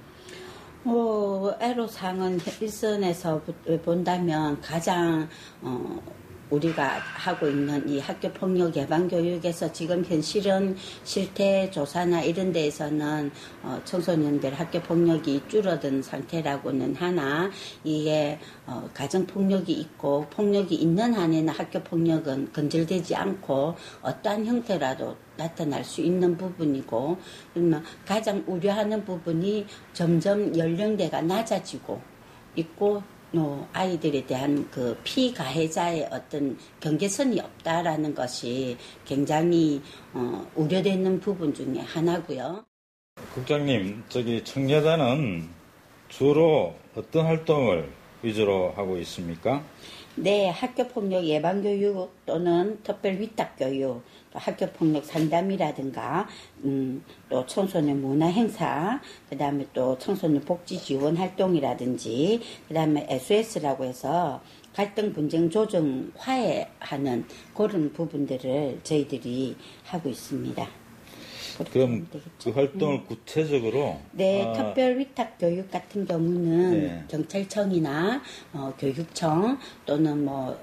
어, 0.86 1.52
애로상은 1.60 2.40
일선에서 2.62 3.42
본다면 3.84 4.60
가장 4.62 5.28
어, 5.62 6.02
우리가 6.50 7.00
하고 7.00 7.48
있는 7.48 7.88
이 7.88 8.00
학교 8.00 8.32
폭력 8.32 8.76
예방 8.76 9.08
교육에서 9.08 9.72
지금 9.72 10.04
현실은 10.04 10.76
실태 11.04 11.70
조사나 11.70 12.22
이런 12.22 12.52
데에서는 12.52 13.32
어, 13.64 13.82
청소년들 13.86 14.54
학교 14.54 14.80
폭력이 14.82 15.44
줄어든 15.48 16.02
상태라고는 16.02 16.96
하나 16.96 17.50
이게 17.84 18.40
어, 18.66 18.90
가정 18.94 19.26
폭력이 19.26 19.72
있고 19.74 20.26
폭력이 20.32 20.76
있는 20.76 21.14
한에는 21.14 21.54
학교 21.54 21.80
폭력은 21.82 22.52
건절되지 22.54 23.16
않고 23.16 23.76
어떠한 24.02 24.46
형태라도 24.46 25.16
나타날 25.38 25.84
수 25.84 26.02
있는 26.02 26.36
부분이고 26.38 27.18
그러면 27.54 27.84
가장 28.06 28.44
우려하는 28.46 29.06
부분이 29.06 29.66
점점 29.94 30.56
연령대가 30.58 31.22
낮아지고 31.22 32.02
있고 32.56 33.04
어, 33.36 33.68
아이들에 33.74 34.26
대한 34.26 34.70
그 34.72 34.98
피가해자의 35.04 36.10
어떤 36.12 36.58
경계선이 36.80 37.40
없다라는 37.40 38.16
것이 38.16 38.78
굉장히 39.06 39.82
어, 40.14 40.48
우려되는 40.56 41.20
부분 41.20 41.54
중에 41.54 41.80
하나고요. 41.80 42.66
국장님, 43.34 44.04
저기 44.10 44.44
청여단은 44.44 45.48
주로 46.08 46.74
어떤 46.96 47.26
활동을 47.26 47.92
위주로 48.24 48.72
하고 48.76 48.98
있습니까? 48.98 49.64
네, 50.16 50.50
학교 50.50 50.88
폭력 50.88 51.24
예방 51.26 51.62
교육 51.62 52.14
또는 52.26 52.80
특별 52.84 53.20
위탁 53.20 53.56
교육, 53.58 54.02
또 54.02 54.04
학교폭력 54.34 55.06
상담이라든가, 55.06 56.28
음, 56.64 57.04
또 57.30 57.46
청소년 57.46 58.02
문화 58.02 58.28
행사, 58.28 59.02
그 59.30 59.38
다음에 59.38 59.66
또 59.74 59.98
청소년 59.98 60.42
복지 60.42 60.78
지원 60.80 61.18
활동이라든지, 61.18 62.42
그 62.68 62.74
다음에 62.74 63.06
SOS라고 63.10 63.86
해서 63.86 64.42
갈등 64.74 65.12
분쟁 65.14 65.50
조정 65.50 66.12
화해하는 66.16 67.26
그런 67.54 67.92
부분들을 67.92 68.80
저희들이 68.84 69.56
하고 69.86 70.10
있습니다. 70.10 70.68
그럼. 71.66 72.08
그 72.42 72.50
활동을 72.52 73.04
구체적으로 73.06 74.00
네, 74.14 74.46
아, 74.46 74.54
특별 74.54 74.98
위탁 74.98 75.38
교육 75.38 75.70
같은 75.70 76.06
경우는 76.06 76.72
네. 76.72 77.04
경찰청이나 77.10 78.22
어, 78.54 78.74
교육청 78.80 79.58
또는 79.86 80.24
뭐 80.24 80.58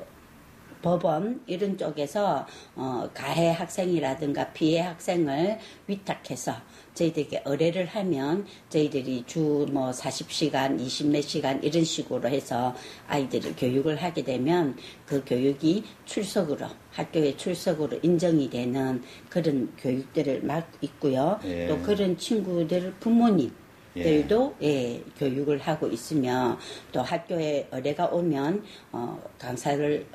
법원 0.87 1.41
이런 1.49 1.76
쪽에서 1.76 2.47
어, 2.76 3.11
가해 3.12 3.51
학생이라든가 3.51 4.53
피해 4.53 4.80
학생을 4.82 5.59
위탁해서 5.89 6.55
저희들에게 6.95 7.43
의뢰를 7.45 7.87
하면 7.87 8.47
저희들이 8.68 9.24
주 9.26 9.66
뭐 9.72 9.91
40시간, 9.91 10.78
20몇 10.80 11.22
시간 11.22 11.62
이런 11.62 11.82
식으로 11.84 12.28
해서 12.28 12.74
아이들을 13.09 13.57
교육을 13.57 13.97
하게 13.97 14.22
되면 14.22 14.76
그 15.05 15.22
교육이 15.26 15.82
출석으로 16.05 16.66
학교의 16.93 17.37
출석으로 17.37 17.99
인정이 18.03 18.49
되는 18.49 19.03
그런 19.28 19.72
교육들을 19.76 20.43
막 20.45 20.70
있고요. 20.80 21.39
예. 21.45 21.66
또 21.66 21.78
그런 21.82 22.16
친구들 22.16 22.95
부모님 23.01 23.51
예. 23.97 24.03
들도 24.03 24.55
예, 24.62 25.03
교육을 25.18 25.59
하고 25.59 25.89
있으며 25.89 26.59
또 26.93 27.01
학교에 27.01 27.68
의뢰가 27.72 28.07
오면 28.07 28.62
어, 28.93 29.20
강사를 29.39 30.07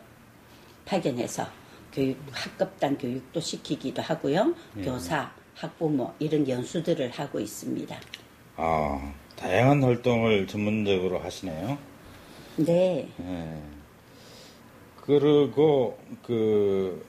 파견해서 0.91 1.47
교육 1.93 2.17
학급단 2.31 2.97
교육도 2.97 3.39
시키기도 3.39 4.01
하고요. 4.01 4.53
예. 4.77 4.81
교사, 4.81 5.31
학부모 5.55 6.13
이런 6.19 6.47
연수들을 6.47 7.11
하고 7.11 7.39
있습니다. 7.39 7.97
아, 8.57 9.13
다양한 9.37 9.81
활동을 9.83 10.47
전문적으로 10.47 11.19
하시네요. 11.19 11.77
네. 12.57 13.07
예. 13.21 13.61
그리고 15.01 15.97
그 16.23 17.05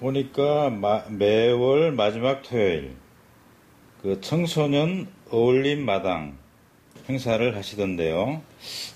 보니까 0.00 0.70
마- 0.70 1.04
매월 1.10 1.92
마지막 1.92 2.42
토요일 2.42 2.94
그 4.02 4.20
청소년 4.22 5.08
어울림 5.30 5.84
마당 5.84 6.36
행사를 7.08 7.54
하시던데요. 7.54 8.40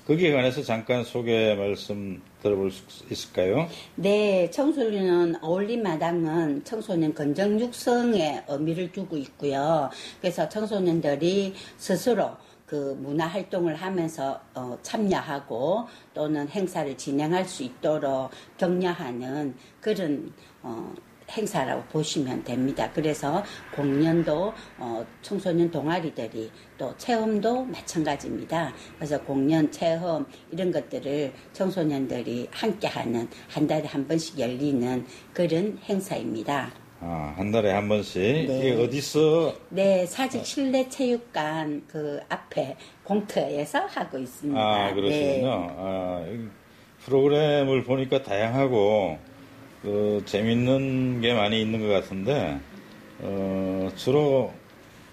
거기에 0.06 0.32
관해서 0.32 0.62
잠깐 0.62 1.04
소개 1.04 1.54
말씀 1.54 2.22
들어볼 2.42 2.70
수 2.70 3.04
있을까요? 3.10 3.68
네, 3.96 4.50
청소년 4.50 5.36
어울림 5.42 5.82
마당은 5.82 6.64
청소년 6.64 7.14
건강 7.14 7.58
육성에 7.60 8.44
의미를 8.48 8.92
두고 8.92 9.16
있고요. 9.16 9.90
그래서 10.20 10.48
청소년들이 10.48 11.54
스스로 11.76 12.36
그 12.68 12.94
문화 13.00 13.26
활동을 13.26 13.74
하면서 13.74 14.38
어, 14.54 14.78
참여하고 14.82 15.88
또는 16.12 16.46
행사를 16.48 16.96
진행할 16.98 17.46
수 17.46 17.62
있도록 17.62 18.30
격려하는 18.58 19.54
그런 19.80 20.32
어, 20.62 20.92
행사라고 21.30 21.82
보시면 21.84 22.44
됩니다. 22.44 22.90
그래서 22.94 23.42
공연도 23.74 24.52
어, 24.78 25.06
청소년 25.22 25.70
동아리들이 25.70 26.50
또 26.76 26.94
체험도 26.96 27.64
마찬가지입니다. 27.64 28.72
그래서 28.96 29.20
공연, 29.22 29.70
체험 29.70 30.26
이런 30.50 30.72
것들을 30.72 31.32
청소년들이 31.52 32.48
함께하는 32.50 33.28
한 33.48 33.66
달에 33.66 33.86
한 33.86 34.06
번씩 34.06 34.38
열리는 34.38 35.04
그런 35.32 35.78
행사입니다. 35.84 36.72
아, 37.00 37.32
한 37.36 37.52
달에 37.52 37.70
한 37.70 37.88
번씩 37.88 38.20
네. 38.20 38.58
이게 38.58 38.82
어디서 38.82 39.54
네, 39.68 40.04
사직 40.04 40.44
실내 40.44 40.88
체육관 40.88 41.84
그 41.86 42.20
앞에 42.28 42.76
공터에서 43.04 43.80
하고 43.86 44.18
있습니다. 44.18 44.60
아, 44.60 44.92
그러시군요. 44.94 45.40
네. 45.40 45.74
아, 45.78 46.24
이 46.28 46.48
프로그램을 47.04 47.84
보니까 47.84 48.22
다양하고, 48.22 49.18
그, 49.82 50.22
재밌는 50.26 51.20
게 51.20 51.34
많이 51.34 51.60
있는 51.60 51.80
것 51.86 51.92
같은데, 51.92 52.60
어, 53.20 53.90
주로 53.96 54.52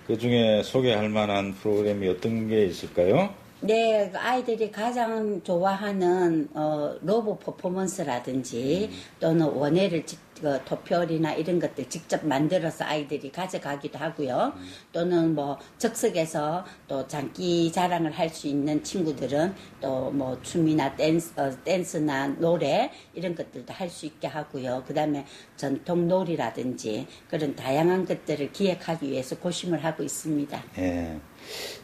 그 0.08 0.18
중에 0.18 0.64
소개할 0.64 1.10
만한 1.10 1.54
프로그램이 1.56 2.08
어떤 2.10 2.48
게 2.48 2.66
있을까요? 2.66 3.34
네, 3.66 4.10
그 4.12 4.18
아이들이 4.20 4.72
가장 4.72 5.42
좋아하는 5.42 6.50
어, 6.54 6.96
로봇 7.02 7.40
퍼포먼스라든지 7.40 8.92
또는 9.20 9.48
원회를 9.48 10.06
직, 10.06 10.20
그, 10.40 10.60
도표리나 10.66 11.34
이런 11.34 11.60
것들 11.60 11.90
직접 11.90 12.24
만들어서 12.26 12.86
아이들이 12.86 13.32
가져가기도 13.32 13.98
하고요. 13.98 14.54
또는 14.92 15.34
뭐 15.34 15.58
적석에서 15.80 16.66
또 16.88 17.08
장기 17.08 17.72
자랑을 17.72 18.12
할 18.12 18.30
수 18.30 18.48
있는 18.48 18.84
친구들은 18.84 19.56
또 19.82 20.12
뭐 20.12 20.40
춤이나 20.44 20.96
댄스, 20.96 21.34
어, 21.40 21.50
댄스나 21.64 22.28
노래 22.38 22.92
이런 23.16 23.34
것들도 23.34 23.74
할 23.74 23.90
수 23.90 24.06
있게 24.06 24.28
하고요. 24.28 24.84
그 24.86 24.94
다음에 24.94 25.26
전통 25.58 26.08
놀이라든지 26.08 27.08
그런 27.30 27.56
다양한 27.56 28.06
것들을 28.06 28.52
기획하기 28.52 29.10
위해서 29.10 29.38
고심을 29.40 29.84
하고 29.84 30.04
있습니다. 30.04 30.64
예. 30.78 31.20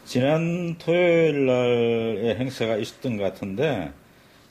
지난 0.04 0.76
토요일 0.78 1.46
날에 1.46 2.36
행사가 2.38 2.76
있었던 2.76 3.16
것 3.16 3.24
같은데, 3.24 3.92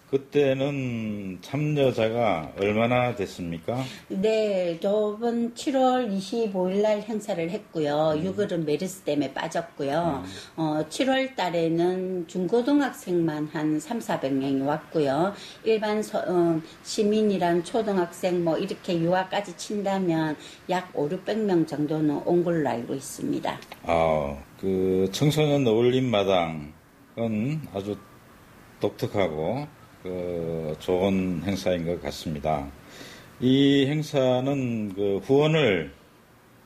그때는 0.10 1.38
참여자가 1.42 2.52
얼마나 2.60 3.16
됐습니까? 3.16 3.82
네, 4.10 4.78
저번 4.82 5.54
7월 5.54 6.12
25일 6.12 6.82
날 6.82 7.02
행사를 7.02 7.50
했고요. 7.50 8.16
6월은 8.18 8.66
메르스 8.66 9.04
때문에 9.04 9.34
빠졌고요. 9.34 10.26
어, 10.58 10.86
7월 10.90 11.34
달에는 11.38 12.28
중고등학생만 12.28 13.52
한 13.54 13.80
3, 13.80 14.00
400명이 14.00 14.66
왔고요. 14.66 15.34
일반 15.64 16.04
서- 16.04 16.26
어, 16.28 16.60
시민이랑 16.84 17.64
초등학생 17.64 18.44
뭐 18.44 18.58
이렇게 18.58 19.00
유아까지 19.00 19.56
친다면 19.56 20.36
약 20.70 20.90
5, 20.94 21.08
600명 21.08 21.66
정도는 21.66 22.22
온 22.26 22.44
걸로 22.44 22.68
알고 22.68 22.94
있습니다. 22.96 23.58
아, 23.84 24.38
그 24.62 25.10
청소년 25.12 25.66
어울림 25.66 26.12
마당은 26.12 27.62
아주 27.74 27.98
독특하고 28.80 29.68
그 30.04 30.76
좋은 30.78 31.42
행사인 31.44 31.84
것 31.84 32.00
같습니다. 32.04 32.70
이 33.40 33.88
행사는 33.88 34.94
그 34.94 35.18
후원을 35.24 35.92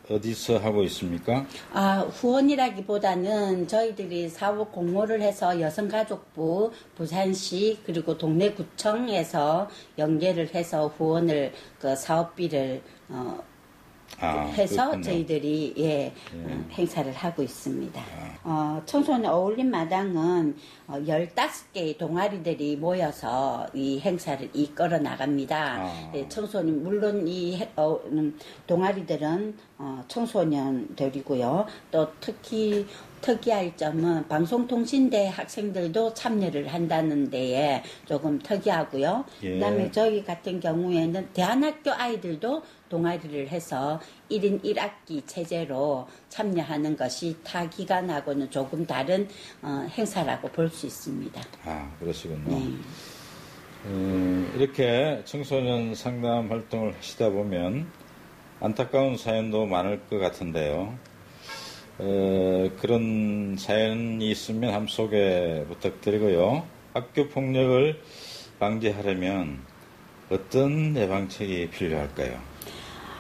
어디서 0.10 0.58
하고 0.58 0.84
있습니까? 0.84 1.46
아, 1.74 2.02
후원이라기보다는 2.02 3.68
저희들이 3.68 4.28
사업 4.28 4.74
공모를 4.74 5.22
해서 5.22 5.60
여성가족부, 5.60 6.72
부산시, 6.96 7.80
그리고 7.86 8.18
동네 8.18 8.52
구청에서 8.52 9.70
연계를 9.98 10.54
해서 10.54 10.88
후원을, 10.88 11.54
그 11.80 11.96
사업비를, 11.96 12.82
어, 13.10 13.42
아, 14.20 14.46
해서 14.46 14.76
그렇군요. 14.86 15.02
저희들이, 15.04 15.74
예, 15.78 16.14
어, 16.34 16.66
행사를 16.72 17.12
하고 17.12 17.44
있습니다. 17.44 18.02
어, 18.44 18.82
청소년 18.86 19.32
어울림 19.32 19.70
마당은 19.72 20.56
어, 20.88 20.94
15개의 21.00 21.98
동아리들이 21.98 22.78
모여서 22.78 23.66
이 23.74 24.00
행사를 24.00 24.48
이끌어 24.54 25.00
나갑니다. 25.00 25.58
아. 25.80 26.12
예, 26.14 26.28
청소년, 26.30 26.84
물론 26.84 27.28
이 27.28 27.58
해- 27.58 27.70
어, 27.76 28.00
음, 28.06 28.38
동아리들은 28.68 29.58
어, 29.80 30.04
청소년들이고요. 30.08 31.66
또 31.92 32.08
특히 32.22 32.86
특이할 33.22 33.76
점은 33.76 34.28
방송통신대 34.28 35.28
학생들도 35.30 36.14
참여를 36.14 36.68
한다는 36.68 37.30
데에 37.30 37.82
조금 38.06 38.38
특이하고요. 38.40 39.26
예. 39.44 39.54
그다음에 39.56 39.92
저희 39.92 40.24
같은 40.24 40.60
경우에는 40.60 41.30
대안학교 41.34 41.92
아이들도 41.92 42.62
동아리를 42.90 43.48
해서 43.50 44.00
1인 44.30 44.64
1학기 44.64 45.26
체제로 45.26 46.08
참여하는 46.30 46.96
것이 46.96 47.36
타 47.44 47.68
기관하고는 47.70 48.50
조금 48.52 48.86
다른 48.86 49.28
어, 49.62 49.88
행사라고 49.90 50.48
볼 50.50 50.70
수 50.70 50.86
있습니다. 50.88 51.42
아, 51.66 51.92
그러시군요. 52.00 52.50
네. 52.50 52.74
음, 53.86 54.52
이렇게 54.58 55.22
청소년 55.26 55.94
상담 55.96 56.50
활동을 56.52 56.96
하시다 56.96 57.30
보면 57.30 57.88
안타까운 58.60 59.16
사연도 59.18 59.66
많을 59.66 60.00
것 60.08 60.18
같은데요. 60.20 60.98
어, 61.98 62.70
그런 62.80 63.56
사연이 63.58 64.30
있으면 64.30 64.74
함 64.74 64.88
소개 64.88 65.64
부탁드리고요. 65.68 66.66
학교 66.94 67.28
폭력을 67.30 68.02
방지하려면 68.60 69.60
어떤 70.30 70.96
예방책이 70.96 71.70
필요할까요? 71.70 72.40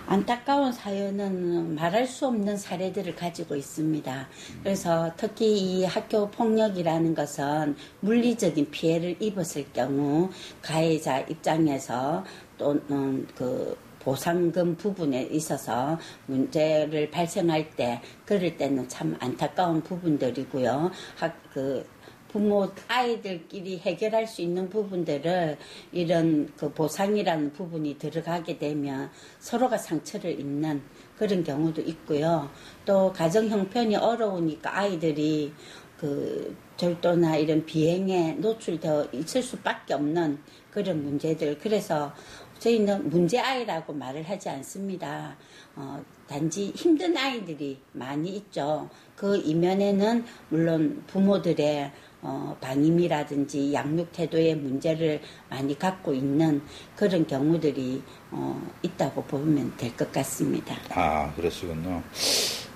안타까운 0.07 0.71
사연은 0.71 1.73
말할 1.73 2.05
수 2.05 2.27
없는 2.27 2.57
사례들을 2.57 3.15
가지고 3.15 3.55
있습니다. 3.55 4.27
그래서 4.61 5.11
특히 5.17 5.57
이 5.57 5.83
학교 5.83 6.29
폭력이라는 6.29 7.15
것은 7.15 7.75
물리적인 8.01 8.69
피해를 8.69 9.15
입었을 9.19 9.65
경우 9.73 10.29
가해자 10.61 11.21
입장에서 11.21 12.23
또는 12.57 13.27
그 13.35 13.75
보상금 14.05 14.75
부분에 14.75 15.23
있어서 15.31 15.97
문제를 16.27 17.09
발생할 17.09 17.71
때 17.71 17.99
그럴 18.23 18.55
때는 18.55 18.87
참 18.87 19.17
안타까운 19.19 19.81
부분들이고요. 19.81 20.91
학, 21.17 21.35
그 21.51 21.83
부모 22.27 22.69
아이들끼리 22.87 23.79
해결할 23.79 24.27
수 24.27 24.43
있는 24.43 24.69
부분들을 24.69 25.57
이런 25.91 26.51
그 26.55 26.71
보상이라는 26.71 27.53
부분이 27.53 27.97
들어가게 27.97 28.59
되면 28.59 29.09
서로가 29.39 29.77
상처를 29.77 30.39
입는 30.39 30.83
그런 31.17 31.43
경우도 31.43 31.81
있고요. 31.81 32.49
또 32.85 33.11
가정 33.11 33.47
형편이 33.47 33.95
어려우니까 33.95 34.77
아이들이 34.77 35.51
그 35.99 36.55
절도나 36.77 37.37
이런 37.37 37.65
비행에 37.65 38.33
노출되어 38.33 39.07
있을 39.13 39.41
수밖에 39.41 39.93
없는 39.93 40.37
그런 40.69 41.03
문제들. 41.03 41.57
그래서 41.57 42.13
저희는 42.59 43.09
문제 43.09 43.39
아이라고 43.39 43.93
말을 43.93 44.23
하지 44.23 44.49
않습니다. 44.49 45.35
어, 45.75 46.01
단지 46.27 46.71
힘든 46.75 47.15
아이들이 47.15 47.77
많이 47.91 48.29
있죠. 48.37 48.89
그 49.15 49.37
이면에는 49.37 50.25
물론 50.49 51.03
부모들의 51.07 51.91
어, 52.21 52.57
방임이라든지 52.59 53.71
양육 53.73 54.11
태도의 54.11 54.55
문제를 54.55 55.21
많이 55.49 55.77
갖고 55.77 56.13
있는 56.13 56.61
그런 56.95 57.27
경우들이 57.27 58.01
어, 58.31 58.59
있다고 58.81 59.23
보면 59.25 59.75
될 59.77 59.95
것 59.95 60.11
같습니다. 60.11 60.75
아, 60.89 61.31
그러시군요. 61.35 62.01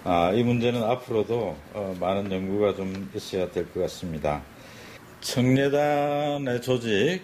아, 0.03 0.31
이 0.33 0.43
문제는 0.43 0.83
앞으로도 0.83 1.55
어, 1.73 1.95
많은 1.99 2.31
연구가 2.31 2.75
좀 2.75 3.09
있어야 3.15 3.49
될 3.49 3.65
것 3.73 3.81
같습니다. 3.81 4.41
청래단의 5.21 6.61
조직 6.61 7.21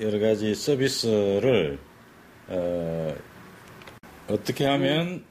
여러 0.00 0.18
가지 0.18 0.54
서비스를 0.54 1.78
어, 2.48 3.14
어떻게 4.28 4.64
하면 4.64 5.22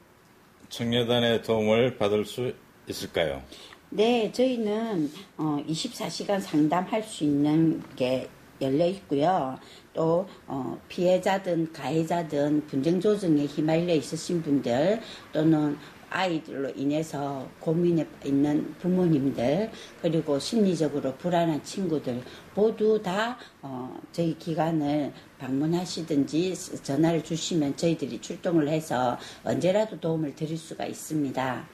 청래단의 0.70 1.42
도움을 1.42 1.98
받을 1.98 2.24
수 2.24 2.54
있을까요? 2.88 3.42
네, 3.90 4.32
저희는 4.32 5.12
어, 5.38 5.64
24시간 5.68 6.40
상담할 6.40 7.02
수 7.02 7.24
있는 7.24 7.82
게 7.96 8.30
열려 8.62 8.86
있고요. 8.86 9.58
또 9.94 10.28
어, 10.46 10.80
피해자든 10.88 11.74
가해자든 11.74 12.68
분쟁 12.68 13.02
조정에 13.02 13.46
휘말려 13.46 13.96
있으신 13.96 14.44
분들 14.44 15.02
또는 15.34 15.78
아이들로 16.10 16.70
인해서 16.76 17.48
고민에 17.60 18.06
있는 18.26 18.74
부모님들 18.80 19.72
그리고 20.02 20.40
심리적으로 20.40 21.16
불안한 21.16 21.64
친구들 21.64 22.22
모두 22.56 23.02
다 23.02 23.38
어, 23.62 24.00
저희 24.12 24.38
기관을 24.38 25.14
방문하시든지 25.38 26.84
전화를 26.84 27.24
주시면 27.24 27.78
저희들이 27.78 28.20
출동을 28.22 28.68
해서 28.68 29.18
언제라도 29.44 30.00
도움을 30.00 30.36
드릴 30.36 30.58
수가 30.58 30.86
있습니다. 30.86 31.68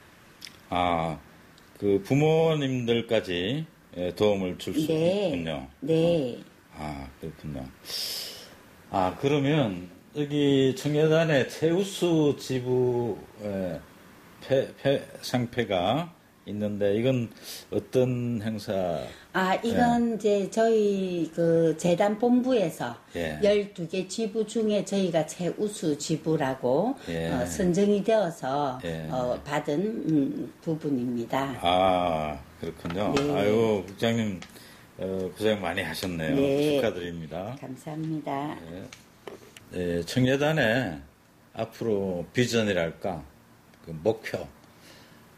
아, 0.69 1.19
그 1.79 2.01
부모님들까지 2.03 3.65
예, 3.97 4.13
도움을 4.13 4.57
줄수 4.57 4.87
네. 4.87 5.27
있군요. 5.27 5.67
네. 5.79 6.37
아, 6.77 7.07
그렇군요. 7.21 7.65
아, 8.91 9.17
그러면 9.21 9.89
여기 10.17 10.75
청계단에 10.75 11.47
최우수 11.47 12.35
지부 12.39 13.17
에, 13.41 13.79
폐, 14.47 14.67
폐, 14.81 15.01
상패가 15.21 16.13
있는데 16.47 16.95
이건 16.95 17.29
어떤 17.71 18.39
행사? 18.43 19.01
아, 19.33 19.55
이건 19.55 20.15
이제 20.15 20.47
저희 20.51 21.31
그 21.33 21.75
재단 21.77 22.19
본부에서 22.19 22.95
예. 23.15 23.39
12개 23.41 24.07
지부 24.07 24.45
중에 24.45 24.85
저희가 24.85 25.25
최우수 25.25 25.97
지부라고 25.97 26.95
예. 27.09 27.31
어, 27.31 27.45
선정이 27.45 28.03
되어서 28.03 28.79
예. 28.85 29.07
어, 29.09 29.39
받은 29.43 29.79
음, 29.81 30.53
부분입니다. 30.61 31.55
아, 31.61 32.39
그렇군요. 32.59 33.13
네. 33.15 33.33
아유, 33.39 33.83
국장님 33.87 34.39
어, 34.99 35.31
고생 35.35 35.59
많이 35.61 35.81
하셨네요. 35.81 36.35
네. 36.35 36.75
축하드립니다. 36.75 37.57
감사합니다. 37.59 38.55
예, 39.73 40.01
청계단에 40.03 40.99
앞으로 41.53 42.25
비전이랄까, 42.33 43.23
그 43.85 43.91
목표, 44.03 44.39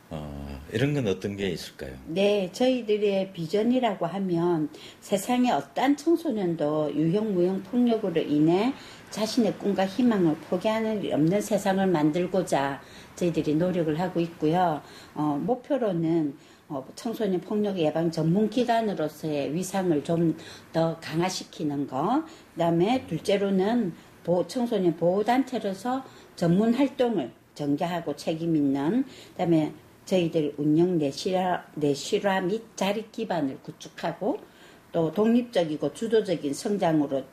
어, 0.10 0.60
이런 0.72 0.94
건 0.94 1.08
어떤 1.08 1.36
게 1.36 1.50
있을까요? 1.50 1.94
네, 2.08 2.50
저희들의 2.54 3.34
비전이라고 3.34 4.06
하면 4.06 4.70
세상의 5.02 5.52
어떠한 5.52 5.98
청소년도 5.98 6.94
유형 6.96 7.34
무형 7.34 7.62
폭력으로 7.64 8.22
인해 8.22 8.74
자신의 9.10 9.58
꿈과 9.58 9.86
희망을 9.86 10.36
포기하는 10.50 11.04
일 11.04 11.14
없는 11.14 11.42
세상을 11.42 11.86
만들고자 11.88 12.82
저희들이 13.16 13.56
노력을 13.56 14.00
하고 14.00 14.20
있고요. 14.22 14.82
어, 15.14 15.40
목표로는 15.44 16.38
어, 16.70 16.86
청소년 16.96 17.40
폭력 17.42 17.78
예방 17.78 18.12
전문 18.12 18.50
기관으로서의 18.50 19.54
위상을 19.54 20.04
좀 20.04 20.36
더 20.74 20.98
강화시키는 21.00 21.88
거. 21.88 22.24
그다음에 22.54 23.06
둘째로는 23.08 23.94
보호, 24.24 24.46
청소년 24.48 24.96
보호 24.98 25.24
단체로서 25.24 26.04
전문 26.36 26.74
활동을 26.74 27.32
전개하고 27.58 28.16
책임 28.16 28.56
있는 28.56 29.04
그다음에 29.32 29.74
저희들 30.06 30.54
운영 30.58 30.98
내실화, 30.98 31.66
내실화 31.76 32.42
및 32.42 32.64
자립 32.76 33.12
기반을 33.12 33.58
구축하고 33.64 34.38
또 34.92 35.12
독립적이고 35.12 35.94
주도적인 35.94 36.54
성장으로 36.54 37.24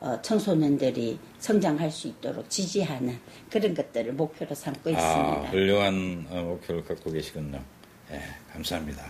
어, 0.00 0.20
청소년들이 0.20 1.18
성장할 1.38 1.90
수 1.90 2.08
있도록 2.08 2.50
지지하는 2.50 3.18
그런 3.50 3.74
것들을 3.74 4.12
목표로 4.12 4.54
삼고 4.54 4.90
있습니다. 4.90 5.00
아, 5.00 5.42
훌륭한 5.50 6.26
어, 6.30 6.42
목표를 6.42 6.84
갖고 6.84 7.10
계시군요. 7.10 7.62
예, 8.10 8.20
감사합니다. 8.52 9.04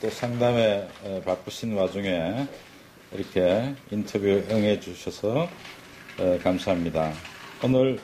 또 0.00 0.10
상담에 0.10 0.86
어, 1.04 1.22
바쁘신 1.24 1.74
와중에 1.74 2.46
이렇게 3.12 3.74
인터뷰 3.90 4.26
응해 4.26 4.80
주셔서 4.80 5.48
어, 6.18 6.38
감사합니다. 6.42 7.12
오늘 7.64 7.98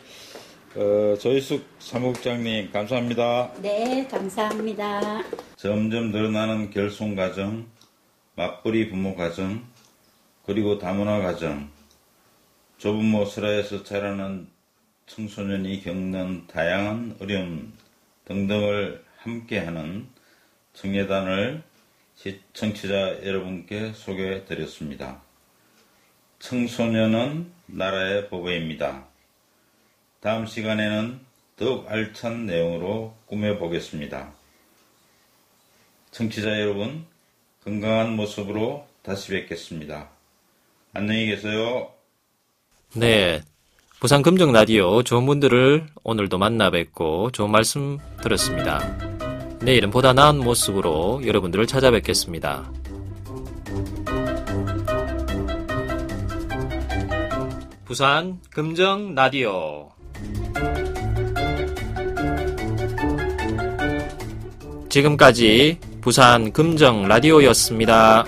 어, 0.74 1.14
조희숙 1.18 1.66
사무국장님 1.80 2.72
감사합니다. 2.72 3.52
네, 3.60 4.06
감사합니다. 4.10 5.22
점점 5.56 6.12
늘어나는 6.12 6.70
결손 6.70 7.14
가정, 7.14 7.66
맞벌이 8.36 8.88
부모 8.88 9.14
가정, 9.14 9.66
그리고 10.46 10.78
다문화 10.78 11.18
가정, 11.18 11.68
조부모 12.78 13.26
슬하에서 13.26 13.84
자라는 13.84 14.48
청소년이 15.06 15.82
겪는 15.82 16.46
다양한 16.46 17.16
어려움 17.20 17.74
등등을 18.24 19.04
함께하는 19.18 20.08
청예단을 20.72 21.62
청취자 22.54 23.26
여러분께 23.26 23.92
소개해 23.92 24.46
드렸습니다. 24.46 25.20
청소년은 26.38 27.52
나라의 27.66 28.30
보배입니다. 28.30 29.11
다음 30.22 30.46
시간에는 30.46 31.18
더욱 31.56 31.90
알찬 31.90 32.46
내용으로 32.46 33.12
꾸며보겠습니다. 33.26 34.30
청취자 36.12 36.60
여러분, 36.60 37.04
건강한 37.64 38.14
모습으로 38.14 38.86
다시 39.02 39.32
뵙겠습니다. 39.32 40.10
안녕히 40.92 41.26
계세요. 41.26 41.90
네. 42.94 43.42
부산 43.98 44.22
금정 44.22 44.52
라디오 44.52 45.02
좋은 45.02 45.26
분들을 45.26 45.88
오늘도 46.04 46.38
만나 46.38 46.70
뵙고 46.70 47.32
좋은 47.32 47.50
말씀 47.50 47.98
들었습니다. 48.22 48.78
내일은 49.60 49.90
보다 49.90 50.12
나은 50.12 50.38
모습으로 50.38 51.26
여러분들을 51.26 51.66
찾아뵙겠습니다. 51.66 52.70
부산 57.84 58.40
금정 58.50 59.16
라디오 59.16 59.90
지금까지 64.88 65.78
부산 66.02 66.52
금정 66.52 67.08
라디오였습니다. 67.08 68.26